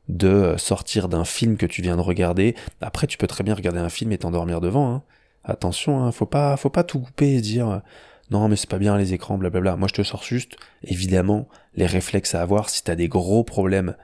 de 0.10 0.56
sortir 0.58 1.08
d'un 1.08 1.24
film 1.24 1.56
que 1.56 1.66
tu 1.66 1.82
viens 1.82 1.96
de 1.96 2.02
regarder. 2.02 2.56
Après, 2.82 3.08
tu 3.08 3.18
peux 3.18 3.28
très 3.28 3.44
bien 3.44 3.56
regarder 3.56 3.80
un 3.80 3.90
film 3.90 4.12
et 4.12 4.18
t'endormir 4.18 4.60
devant, 4.60 4.94
hein. 4.94 5.04
Attention, 5.46 6.04
hein, 6.04 6.12
faut 6.12 6.26
pas, 6.26 6.58
faut 6.58 6.70
pas 6.70 6.84
tout 6.84 7.00
couper 7.00 7.34
et 7.36 7.42
dire 7.42 7.70
euh, 7.70 7.80
non 8.30 8.50
mais 8.50 8.58
c'est 8.58 8.70
pas 8.70 8.78
bien 8.78 8.98
les 8.98 9.14
écrans, 9.14 9.38
blablabla. 9.38 9.78
Moi 9.78 9.88
je 9.88 9.94
te 9.94 10.04
sors 10.04 10.22
juste, 10.22 10.58
évidemment, 10.84 11.48
les 11.76 11.86
réflexes 11.86 12.36
à 12.36 12.42
avoir 12.42 12.70
si 12.70 12.84
t'as 12.84 12.96
des 12.96 13.08
gros 13.08 13.44
problèmes 13.44 13.96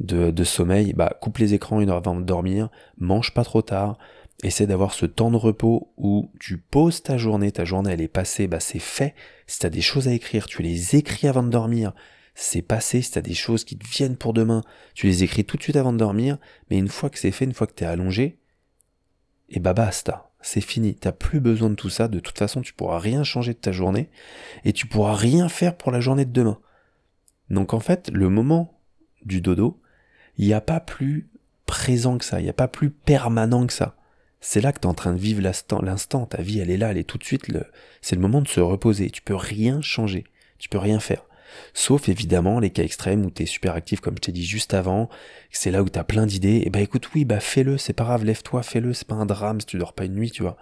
de, 0.00 0.30
de, 0.30 0.44
sommeil, 0.44 0.92
bah 0.92 1.12
coupe 1.20 1.38
les 1.38 1.54
écrans 1.54 1.80
une 1.80 1.90
heure 1.90 1.96
avant 1.96 2.14
de 2.14 2.22
dormir, 2.22 2.68
mange 2.98 3.34
pas 3.34 3.44
trop 3.44 3.62
tard, 3.62 3.98
essaie 4.42 4.66
d'avoir 4.66 4.92
ce 4.92 5.06
temps 5.06 5.30
de 5.30 5.36
repos 5.36 5.92
où 5.96 6.30
tu 6.40 6.56
poses 6.58 7.02
ta 7.02 7.18
journée, 7.18 7.52
ta 7.52 7.64
journée 7.64 7.92
elle 7.92 8.00
est 8.00 8.08
passée, 8.08 8.46
bah 8.46 8.60
c'est 8.60 8.78
fait. 8.78 9.14
Si 9.46 9.58
t'as 9.58 9.70
des 9.70 9.82
choses 9.82 10.08
à 10.08 10.12
écrire, 10.12 10.46
tu 10.46 10.62
les 10.62 10.96
écris 10.96 11.26
avant 11.26 11.42
de 11.42 11.50
dormir. 11.50 11.92
C'est 12.34 12.62
passé, 12.62 13.02
si 13.02 13.12
t'as 13.12 13.20
des 13.20 13.34
choses 13.34 13.64
qui 13.64 13.76
te 13.76 13.86
viennent 13.86 14.16
pour 14.16 14.32
demain, 14.32 14.62
tu 14.94 15.06
les 15.06 15.22
écris 15.22 15.44
tout 15.44 15.56
de 15.56 15.62
suite 15.62 15.76
avant 15.76 15.92
de 15.92 15.98
dormir, 15.98 16.38
mais 16.68 16.78
une 16.78 16.88
fois 16.88 17.10
que 17.10 17.18
c'est 17.18 17.30
fait, 17.30 17.44
une 17.44 17.54
fois 17.54 17.66
que 17.66 17.74
t'es 17.74 17.84
allongé, 17.84 18.38
et 19.48 19.60
bah 19.60 19.74
basta 19.74 20.30
c'est 20.44 20.60
fini. 20.60 20.94
T'as 20.94 21.12
plus 21.12 21.40
besoin 21.40 21.70
de 21.70 21.74
tout 21.74 21.90
ça. 21.90 22.06
De 22.06 22.20
toute 22.20 22.38
façon, 22.38 22.60
tu 22.60 22.74
pourras 22.74 22.98
rien 22.98 23.24
changer 23.24 23.54
de 23.54 23.58
ta 23.58 23.72
journée 23.72 24.10
et 24.64 24.72
tu 24.72 24.86
pourras 24.86 25.14
rien 25.14 25.48
faire 25.48 25.76
pour 25.76 25.90
la 25.90 26.00
journée 26.00 26.24
de 26.24 26.32
demain. 26.32 26.58
Donc 27.50 27.74
en 27.74 27.80
fait, 27.80 28.10
le 28.12 28.28
moment 28.28 28.78
du 29.24 29.40
dodo, 29.40 29.80
il 30.36 30.46
n'y 30.46 30.52
a 30.52 30.60
pas 30.60 30.80
plus 30.80 31.28
présent 31.66 32.18
que 32.18 32.24
ça, 32.24 32.40
il 32.40 32.44
n'y 32.44 32.50
a 32.50 32.54
pas 32.54 32.68
plus 32.68 32.90
permanent 32.90 33.66
que 33.66 33.72
ça. 33.72 33.96
C'est 34.40 34.60
là 34.60 34.72
que 34.72 34.80
tu 34.80 34.86
en 34.86 34.94
train 34.94 35.14
de 35.14 35.18
vivre 35.18 35.40
l'instant, 35.40 36.26
ta 36.26 36.42
vie 36.42 36.58
elle 36.58 36.70
est 36.70 36.76
là, 36.76 36.90
elle 36.90 36.98
est 36.98 37.08
tout 37.08 37.16
de 37.16 37.24
suite, 37.24 37.46
c'est 38.02 38.16
le 38.16 38.20
moment 38.20 38.42
de 38.42 38.48
se 38.48 38.60
reposer, 38.60 39.08
tu 39.10 39.22
peux 39.22 39.34
rien 39.34 39.80
changer, 39.80 40.24
tu 40.58 40.68
peux 40.68 40.76
rien 40.76 41.00
faire. 41.00 41.24
Sauf 41.72 42.08
évidemment 42.08 42.60
les 42.60 42.70
cas 42.70 42.82
extrêmes 42.82 43.24
où 43.24 43.30
tu 43.30 43.42
es 43.42 43.46
super 43.46 43.74
actif 43.74 44.00
comme 44.00 44.14
je 44.16 44.20
t'ai 44.20 44.32
dit 44.32 44.44
juste 44.44 44.74
avant, 44.74 45.08
c'est 45.50 45.70
là 45.70 45.82
où 45.82 45.88
tu 45.88 45.98
as 45.98 46.04
plein 46.04 46.26
d'idées, 46.26 46.62
et 46.64 46.70
bah 46.70 46.80
écoute 46.80 47.08
oui 47.14 47.24
bah 47.24 47.40
fais-le, 47.40 47.78
c'est 47.78 47.92
pas 47.92 48.04
grave, 48.04 48.24
lève-toi, 48.24 48.62
fais-le, 48.62 48.92
c'est 48.92 49.06
pas 49.06 49.14
un 49.14 49.26
drame 49.26 49.60
si 49.60 49.66
tu 49.66 49.78
dors 49.78 49.92
pas 49.92 50.04
une 50.04 50.14
nuit, 50.14 50.30
tu 50.30 50.42
vois. 50.42 50.56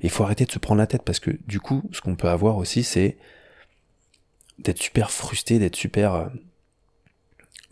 Il 0.00 0.10
faut 0.10 0.24
arrêter 0.24 0.44
de 0.44 0.52
se 0.52 0.58
prendre 0.58 0.78
la 0.78 0.86
tête 0.86 1.02
parce 1.02 1.20
que 1.20 1.30
du 1.46 1.60
coup 1.60 1.82
ce 1.92 2.00
qu'on 2.00 2.16
peut 2.16 2.28
avoir 2.28 2.56
aussi 2.56 2.82
c'est 2.84 3.16
d'être 4.58 4.82
super 4.82 5.10
frustré, 5.10 5.58
d'être 5.58 5.76
super 5.76 6.14
euh, 6.14 6.26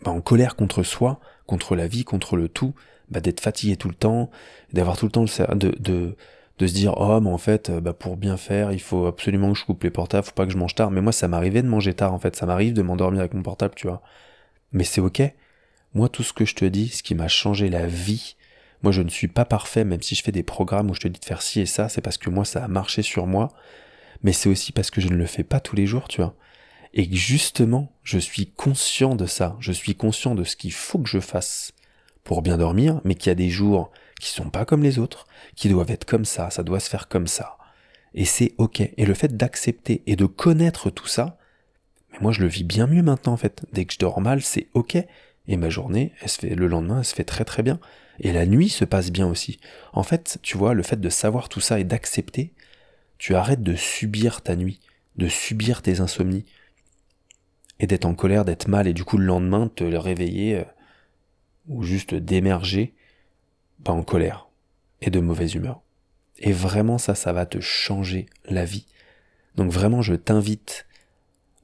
bah, 0.03 0.11
en 0.11 0.21
colère 0.21 0.55
contre 0.55 0.83
soi, 0.83 1.19
contre 1.45 1.75
la 1.75 1.87
vie, 1.87 2.03
contre 2.03 2.35
le 2.35 2.49
tout, 2.49 2.73
bah, 3.09 3.19
d'être 3.19 3.39
fatigué 3.39 3.77
tout 3.77 3.89
le 3.89 3.95
temps, 3.95 4.29
d'avoir 4.73 4.97
tout 4.97 5.05
le 5.05 5.11
temps 5.11 5.25
de, 5.25 5.75
de 5.79 6.15
de 6.59 6.67
se 6.67 6.73
dire 6.73 6.93
oh 6.97 7.19
mais 7.19 7.29
en 7.29 7.37
fait 7.37 7.69
euh, 7.69 7.81
bah 7.81 7.93
pour 7.93 8.15
bien 8.15 8.37
faire 8.37 8.71
il 8.71 8.81
faut 8.81 9.07
absolument 9.07 9.53
que 9.53 9.59
je 9.59 9.65
coupe 9.65 9.83
les 9.83 9.89
portables 9.89 10.25
faut 10.25 10.33
pas 10.33 10.45
que 10.45 10.51
je 10.51 10.57
mange 10.57 10.75
tard. 10.75 10.91
Mais 10.91 11.01
moi 11.01 11.11
ça 11.11 11.27
m'arrivait 11.27 11.61
de 11.61 11.67
manger 11.67 11.93
tard 11.93 12.13
en 12.13 12.19
fait. 12.19 12.35
Ça 12.35 12.45
m'arrive 12.45 12.73
de 12.73 12.81
m'endormir 12.81 13.21
avec 13.21 13.33
mon 13.33 13.43
portable 13.43 13.73
tu 13.75 13.87
vois. 13.87 14.01
Mais 14.71 14.83
c'est 14.83 15.01
ok. 15.01 15.21
Moi 15.93 16.09
tout 16.09 16.23
ce 16.23 16.33
que 16.33 16.45
je 16.45 16.55
te 16.55 16.65
dis 16.65 16.89
ce 16.89 17.03
qui 17.03 17.15
m'a 17.15 17.27
changé 17.27 17.69
la 17.69 17.87
vie 17.87 18.35
moi 18.83 18.91
je 18.91 19.01
ne 19.01 19.09
suis 19.09 19.29
pas 19.29 19.45
parfait 19.45 19.85
même 19.85 20.01
si 20.01 20.13
je 20.15 20.23
fais 20.23 20.31
des 20.31 20.43
programmes 20.43 20.91
où 20.91 20.93
je 20.93 20.99
te 20.99 21.07
dis 21.07 21.19
de 21.19 21.25
faire 21.25 21.41
ci 21.41 21.61
et 21.61 21.65
ça 21.65 21.89
c'est 21.89 22.01
parce 22.01 22.17
que 22.17 22.29
moi 22.29 22.45
ça 22.45 22.63
a 22.63 22.67
marché 22.67 23.01
sur 23.01 23.27
moi. 23.27 23.53
Mais 24.23 24.33
c'est 24.33 24.49
aussi 24.49 24.71
parce 24.71 24.91
que 24.91 25.01
je 25.01 25.07
ne 25.07 25.15
le 25.15 25.25
fais 25.25 25.43
pas 25.43 25.59
tous 25.59 25.75
les 25.75 25.87
jours 25.87 26.07
tu 26.07 26.21
vois. 26.21 26.35
Et 26.93 27.07
justement 27.11 27.91
je 28.03 28.19
suis 28.19 28.47
conscient 28.47 29.15
de 29.15 29.25
ça. 29.25 29.55
Je 29.59 29.71
suis 29.71 29.95
conscient 29.95 30.35
de 30.35 30.43
ce 30.43 30.55
qu'il 30.55 30.73
faut 30.73 30.99
que 30.99 31.09
je 31.09 31.19
fasse 31.19 31.73
pour 32.23 32.41
bien 32.41 32.57
dormir 32.57 33.01
mais 33.03 33.15
qu'il 33.15 33.29
y 33.29 33.31
a 33.31 33.35
des 33.35 33.49
jours 33.49 33.91
qui 34.19 34.29
sont 34.29 34.49
pas 34.49 34.65
comme 34.65 34.83
les 34.83 34.99
autres, 34.99 35.27
qui 35.55 35.69
doivent 35.69 35.91
être 35.91 36.05
comme 36.05 36.25
ça, 36.25 36.49
ça 36.49 36.63
doit 36.63 36.79
se 36.79 36.89
faire 36.89 37.07
comme 37.07 37.27
ça. 37.27 37.57
Et 38.13 38.25
c'est 38.25 38.53
ok. 38.57 38.81
Et 38.81 39.05
le 39.05 39.13
fait 39.13 39.35
d'accepter 39.35 40.03
et 40.05 40.15
de 40.15 40.25
connaître 40.25 40.89
tout 40.89 41.07
ça, 41.07 41.37
mais 42.11 42.19
moi 42.21 42.31
je 42.31 42.41
le 42.41 42.47
vis 42.47 42.63
bien 42.63 42.87
mieux 42.87 43.03
maintenant 43.03 43.33
en 43.33 43.37
fait. 43.37 43.65
Dès 43.73 43.85
que 43.85 43.93
je 43.93 43.99
dors 43.99 44.21
mal, 44.21 44.41
c'est 44.41 44.67
ok. 44.73 44.97
Et 45.47 45.57
ma 45.57 45.69
journée, 45.69 46.13
elle 46.21 46.29
se 46.29 46.39
fait, 46.39 46.55
le 46.55 46.67
lendemain, 46.67 46.99
elle 46.99 47.05
se 47.05 47.15
fait 47.15 47.25
très 47.25 47.43
très 47.43 47.63
bien. 47.63 47.79
Et 48.19 48.31
la 48.31 48.45
nuit 48.45 48.69
se 48.69 48.85
passe 48.85 49.11
bien 49.11 49.27
aussi. 49.27 49.59
En 49.91 50.03
fait, 50.03 50.37
tu 50.41 50.57
vois, 50.57 50.73
le 50.73 50.83
fait 50.83 51.01
de 51.01 51.09
savoir 51.09 51.49
tout 51.49 51.59
ça 51.59 51.79
et 51.79 51.83
d'accepter, 51.83 52.53
tu 53.17 53.35
arrêtes 53.35 53.63
de 53.63 53.75
subir 53.75 54.41
ta 54.41 54.55
nuit, 54.55 54.79
de 55.17 55.27
subir 55.27 55.81
tes 55.81 55.99
insomnies, 55.99 56.45
et 57.79 57.87
d'être 57.87 58.05
en 58.05 58.13
colère, 58.13 58.45
d'être 58.45 58.67
mal, 58.67 58.87
et 58.87 58.93
du 58.93 59.03
coup 59.03 59.17
le 59.17 59.25
lendemain 59.25 59.67
te 59.67 59.83
réveiller, 59.83 60.55
euh, 60.55 60.63
ou 61.67 61.83
juste 61.83 62.13
d'émerger, 62.13 62.93
pas 63.83 63.93
en 63.93 64.03
colère, 64.03 64.47
et 65.01 65.09
de 65.09 65.19
mauvaise 65.19 65.55
humeur. 65.55 65.81
Et 66.39 66.51
vraiment 66.51 66.97
ça, 66.97 67.15
ça 67.15 67.33
va 67.33 67.45
te 67.45 67.59
changer 67.59 68.25
la 68.45 68.65
vie. 68.65 68.85
Donc 69.55 69.71
vraiment, 69.71 70.01
je 70.01 70.15
t'invite 70.15 70.85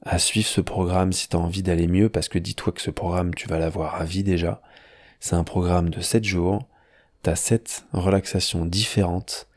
à 0.02 0.18
suivre 0.18 0.46
ce 0.46 0.60
programme 0.60 1.12
si 1.12 1.28
tu 1.28 1.36
envie 1.36 1.62
d'aller 1.62 1.86
mieux, 1.86 2.08
parce 2.08 2.28
que 2.28 2.38
dis-toi 2.38 2.72
que 2.72 2.80
ce 2.80 2.90
programme, 2.90 3.34
tu 3.34 3.48
vas 3.48 3.58
l'avoir 3.58 4.00
à 4.00 4.04
vie 4.04 4.22
déjà. 4.22 4.62
C'est 5.18 5.36
un 5.36 5.44
programme 5.44 5.90
de 5.90 6.00
7 6.00 6.24
jours, 6.24 6.66
tu 7.22 7.30
as 7.30 7.36
7 7.36 7.84
relaxations 7.92 8.64
différentes 8.64 9.48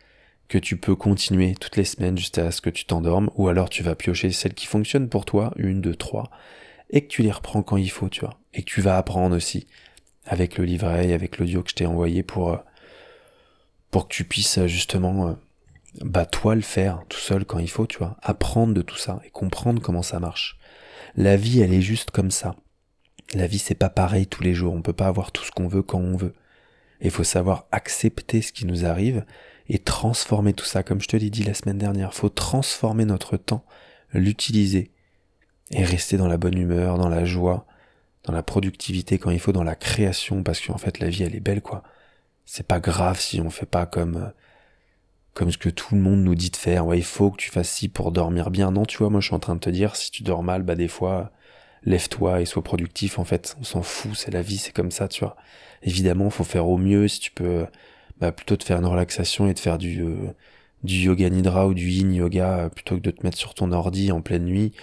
que 0.50 0.58
tu 0.58 0.78
peux 0.78 0.96
continuer 0.96 1.56
toutes 1.56 1.78
les 1.78 1.86
semaines 1.86 2.18
jusqu'à 2.18 2.52
ce 2.52 2.62
que 2.62 2.70
tu 2.70 2.86
t'endormes, 2.86 3.30
ou 3.36 3.48
alors 3.48 3.70
tu 3.70 3.84
vas 3.84 3.96
piocher 3.96 4.32
celles 4.32 4.54
qui 4.54 4.66
fonctionnent 4.66 5.10
pour 5.10 5.26
toi, 5.26 5.54
une, 5.56 5.82
deux, 5.82 5.96
trois, 5.96 6.30
et 6.90 7.02
que 7.02 7.08
tu 7.08 7.24
les 7.24 7.32
reprends 7.32 7.64
quand 7.64 7.78
il 7.78 7.90
faut, 7.90 8.10
tu 8.10 8.22
vois. 8.22 8.38
Et 8.54 8.62
que 8.62 8.70
tu 8.70 8.82
vas 8.82 8.98
apprendre 8.98 9.36
aussi 9.36 9.68
avec 10.26 10.58
le 10.58 10.66
livret 10.66 11.10
et 11.10 11.14
avec 11.14 11.38
l'audio 11.38 11.64
que 11.64 11.70
je 11.70 11.76
t'ai 11.76 11.86
envoyé 11.86 12.24
pour, 12.24 12.54
euh, 12.54 12.58
pour 13.92 14.08
que 14.08 14.14
tu 14.14 14.24
puisses 14.24 14.58
euh, 14.58 14.68
justement, 14.68 15.28
euh, 15.28 15.34
bah, 16.02 16.26
toi 16.26 16.56
le 16.56 16.62
faire 16.62 17.04
tout 17.10 17.20
seul 17.20 17.46
quand 17.46 17.60
il 17.60 17.70
faut, 17.70 17.88
tu 17.88 17.98
vois. 17.98 18.18
Apprendre 18.22 18.74
de 18.74 18.82
tout 18.82 18.98
ça 18.98 19.22
et 19.26 19.30
comprendre 19.30 19.82
comment 19.82 20.02
ça 20.02 20.20
marche. 20.20 20.58
La 21.16 21.36
vie, 21.36 21.62
elle 21.62 21.74
est 21.74 21.82
juste 21.82 22.12
comme 22.12 22.32
ça. 22.32 22.56
La 23.34 23.48
vie, 23.48 23.60
c'est 23.60 23.76
pas 23.76 23.90
pareil 23.90 24.28
tous 24.28 24.44
les 24.44 24.54
jours. 24.54 24.74
On 24.74 24.82
peut 24.82 24.94
pas 24.94 25.08
avoir 25.08 25.32
tout 25.32 25.44
ce 25.44 25.52
qu'on 25.52 25.68
veut 25.68 25.84
quand 25.84 26.00
on 26.00 26.18
veut. 26.18 26.34
Il 27.02 27.12
faut 27.12 27.24
savoir 27.24 27.68
accepter 27.72 28.42
ce 28.42 28.54
qui 28.54 28.66
nous 28.66 28.86
arrive 28.86 29.26
et 29.70 29.80
transformer 29.80 30.54
tout 30.54 30.66
ça. 30.66 30.84
Comme 30.84 31.02
je 31.02 31.08
te 31.08 31.18
l'ai 31.18 31.30
dit 31.30 31.44
la 31.44 31.54
semaine 31.54 31.78
dernière, 31.78 32.14
faut 32.14 32.30
transformer 32.30 33.06
notre 33.06 33.38
temps, 33.38 33.66
l'utiliser 34.14 34.92
et 35.72 35.84
rester 35.84 36.18
dans 36.18 36.28
la 36.28 36.38
bonne 36.38 36.58
humeur, 36.58 36.98
dans 36.98 37.10
la 37.10 37.26
joie, 37.26 37.66
dans 38.26 38.34
la 38.34 38.44
productivité 38.44 39.18
quand 39.20 39.32
il 39.32 39.40
faut, 39.40 39.52
dans 39.52 39.64
la 39.64 39.76
création, 39.76 40.44
parce 40.44 40.62
qu'en 40.62 40.78
fait 40.78 41.00
la 41.00 41.10
vie 41.10 41.24
elle 41.24 41.36
est 41.36 41.40
belle 41.40 41.62
quoi. 41.62 41.84
C'est 42.46 42.68
pas 42.68 42.80
grave 42.80 43.20
si 43.20 43.42
on 43.42 43.50
fait 43.50 43.66
pas 43.66 43.86
comme 43.86 44.18
euh, 44.18 44.30
comme 45.34 45.52
ce 45.52 45.58
que 45.58 45.70
tout 45.70 45.96
le 45.96 46.02
monde 46.02 46.24
nous 46.24 46.36
dit 46.36 46.50
de 46.52 46.56
faire. 46.56 46.86
Ouais, 46.86 47.00
il 47.00 47.04
faut 47.04 47.32
que 47.32 47.38
tu 47.38 47.50
fasses 47.52 47.70
ci 47.70 47.90
pour 47.90 48.12
dormir 48.12 48.52
bien. 48.52 48.72
Non, 48.72 48.86
tu 48.86 48.98
vois, 48.98 49.10
moi 49.10 49.20
je 49.22 49.28
suis 49.28 49.36
en 49.36 49.40
train 49.40 49.56
de 49.56 49.60
te 49.60 49.70
dire, 49.70 49.96
si 49.96 50.12
tu 50.12 50.24
dors 50.24 50.44
mal, 50.44 50.64
bah 50.64 50.76
des 50.76 50.88
fois, 50.88 51.32
lève-toi 51.84 52.42
et 52.42 52.46
sois 52.46 52.64
productif. 52.64 53.20
En 53.20 53.24
fait, 53.26 53.56
on 53.60 53.64
s'en 53.64 53.82
fout, 53.84 54.16
c'est 54.16 54.32
la 54.32 54.42
vie, 54.42 54.58
c'est 54.58 54.74
comme 54.74 54.92
ça, 54.92 55.08
tu 55.08 55.22
vois. 55.22 55.36
Évidemment, 55.84 56.30
faut 56.30 56.44
faire 56.44 56.68
au 56.68 56.78
mieux. 56.78 57.08
Si 57.08 57.20
tu 57.20 57.32
peux 57.32 57.66
bah, 58.20 58.32
plutôt 58.32 58.58
de 58.58 58.64
faire 58.64 58.80
une 58.80 58.86
relaxation 58.86 59.48
et 59.50 59.54
de 59.54 59.60
faire 59.60 59.78
du, 59.78 60.02
euh, 60.04 60.34
du 60.84 60.96
yoga 60.96 61.30
nidra 61.30 61.68
ou 61.68 61.74
du 61.74 61.90
yin 61.90 62.14
yoga 62.14 62.60
euh, 62.66 62.70
plutôt 62.70 62.96
que 62.98 63.02
de 63.02 63.12
te 63.12 63.24
mettre 63.24 63.38
sur 63.38 63.54
ton 63.54 63.72
ordi 63.72 64.12
en 64.12 64.22
pleine 64.22 64.46
nuit, 64.46 64.74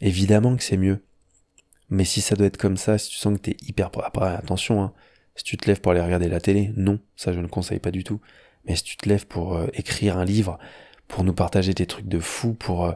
évidemment 0.00 0.56
que 0.56 0.62
c'est 0.64 0.76
mieux. 0.76 1.02
Mais 1.90 2.04
si 2.04 2.20
ça 2.20 2.36
doit 2.36 2.46
être 2.46 2.56
comme 2.56 2.76
ça, 2.76 2.98
si 2.98 3.10
tu 3.10 3.16
sens 3.16 3.34
que 3.34 3.42
t'es 3.42 3.56
hyper... 3.66 3.90
Après, 4.02 4.28
attention, 4.28 4.82
hein, 4.82 4.92
si 5.34 5.44
tu 5.44 5.56
te 5.56 5.66
lèves 5.66 5.80
pour 5.80 5.92
aller 5.92 6.00
regarder 6.00 6.28
la 6.28 6.40
télé, 6.40 6.72
non, 6.76 7.00
ça 7.16 7.32
je 7.32 7.40
ne 7.40 7.46
conseille 7.46 7.80
pas 7.80 7.90
du 7.90 8.04
tout. 8.04 8.20
Mais 8.64 8.76
si 8.76 8.84
tu 8.84 8.96
te 8.96 9.08
lèves 9.08 9.26
pour 9.26 9.56
euh, 9.56 9.66
écrire 9.74 10.16
un 10.16 10.24
livre, 10.24 10.58
pour 11.08 11.24
nous 11.24 11.32
partager 11.32 11.74
tes 11.74 11.86
trucs 11.86 12.08
de 12.08 12.20
fou, 12.20 12.54
pour, 12.54 12.94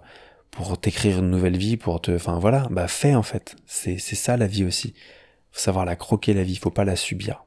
pour 0.50 0.80
t'écrire 0.80 1.18
une 1.18 1.30
nouvelle 1.30 1.56
vie, 1.56 1.76
pour 1.76 2.00
te... 2.00 2.12
Enfin 2.12 2.38
voilà, 2.38 2.68
bah 2.70 2.88
fais 2.88 3.14
en 3.14 3.22
fait. 3.22 3.56
C'est, 3.66 3.98
c'est 3.98 4.16
ça 4.16 4.36
la 4.36 4.46
vie 4.46 4.64
aussi. 4.64 4.94
Faut 5.50 5.60
savoir 5.60 5.84
la 5.84 5.96
croquer 5.96 6.34
la 6.34 6.44
vie, 6.44 6.56
faut 6.56 6.70
pas 6.70 6.84
la 6.84 6.96
subir. 6.96 7.44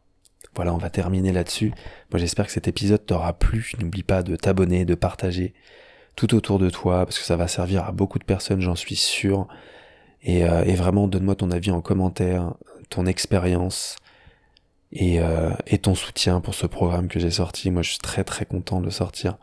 Voilà, 0.55 0.73
on 0.73 0.77
va 0.77 0.89
terminer 0.89 1.31
là-dessus. 1.31 1.71
Moi 2.11 2.19
j'espère 2.19 2.47
que 2.47 2.51
cet 2.51 2.67
épisode 2.67 3.05
t'aura 3.05 3.33
plu. 3.33 3.71
N'oublie 3.79 4.03
pas 4.03 4.23
de 4.23 4.35
t'abonner, 4.35 4.85
de 4.85 4.95
partager 4.95 5.53
tout 6.17 6.33
autour 6.33 6.57
de 6.59 6.69
toi, 6.69 7.05
parce 7.05 7.19
que 7.19 7.25
ça 7.25 7.37
va 7.37 7.47
servir 7.47 7.85
à 7.85 7.91
beaucoup 7.91 8.17
de 8.19 8.23
personnes, 8.23 8.59
j'en 8.59 8.75
suis 8.75 8.95
sûr. 8.95 9.47
Et, 10.23 10.43
euh, 10.43 10.63
vraiment, 10.75 11.07
donne-moi 11.07 11.35
ton 11.35 11.51
avis 11.51 11.71
en 11.71 11.81
commentaire, 11.81 12.53
ton 12.89 13.05
expérience 13.05 13.95
et, 14.91 15.19
euh, 15.19 15.51
et 15.67 15.77
ton 15.77 15.95
soutien 15.95 16.41
pour 16.41 16.55
ce 16.55 16.65
programme 16.67 17.07
que 17.07 17.19
j'ai 17.19 17.31
sorti. 17.31 17.71
Moi 17.71 17.81
je 17.81 17.91
suis 17.91 17.99
très 17.99 18.23
très 18.23 18.45
content 18.45 18.81
de 18.81 18.89
sortir. 18.89 19.37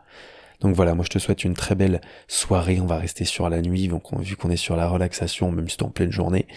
Donc 0.61 0.75
voilà, 0.75 0.95
moi 0.95 1.03
je 1.05 1.09
te 1.09 1.19
souhaite 1.19 1.43
une 1.43 1.53
très 1.53 1.75
belle 1.75 2.01
soirée. 2.27 2.79
On 2.79 2.85
va 2.85 2.97
rester 2.97 3.25
sur 3.25 3.49
la 3.49 3.61
nuit, 3.61 3.87
donc 3.87 4.03
vu 4.19 4.35
qu'on 4.35 4.49
est 4.49 4.57
sur 4.57 4.75
la 4.75 4.87
relaxation, 4.87 5.51
même 5.51 5.69
si 5.69 5.77
t'es 5.77 5.83
en 5.83 5.89
pleine 5.89 6.11
journée. 6.11 6.47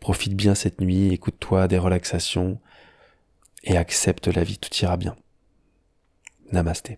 Profite 0.00 0.34
bien 0.34 0.54
cette 0.54 0.80
nuit, 0.80 1.12
écoute-toi 1.12 1.68
des 1.68 1.78
relaxations, 1.78 2.58
et 3.64 3.76
accepte 3.76 4.28
la 4.28 4.44
vie, 4.44 4.58
tout 4.58 4.74
ira 4.82 4.96
bien. 4.96 5.16
Namasté. 6.52 6.96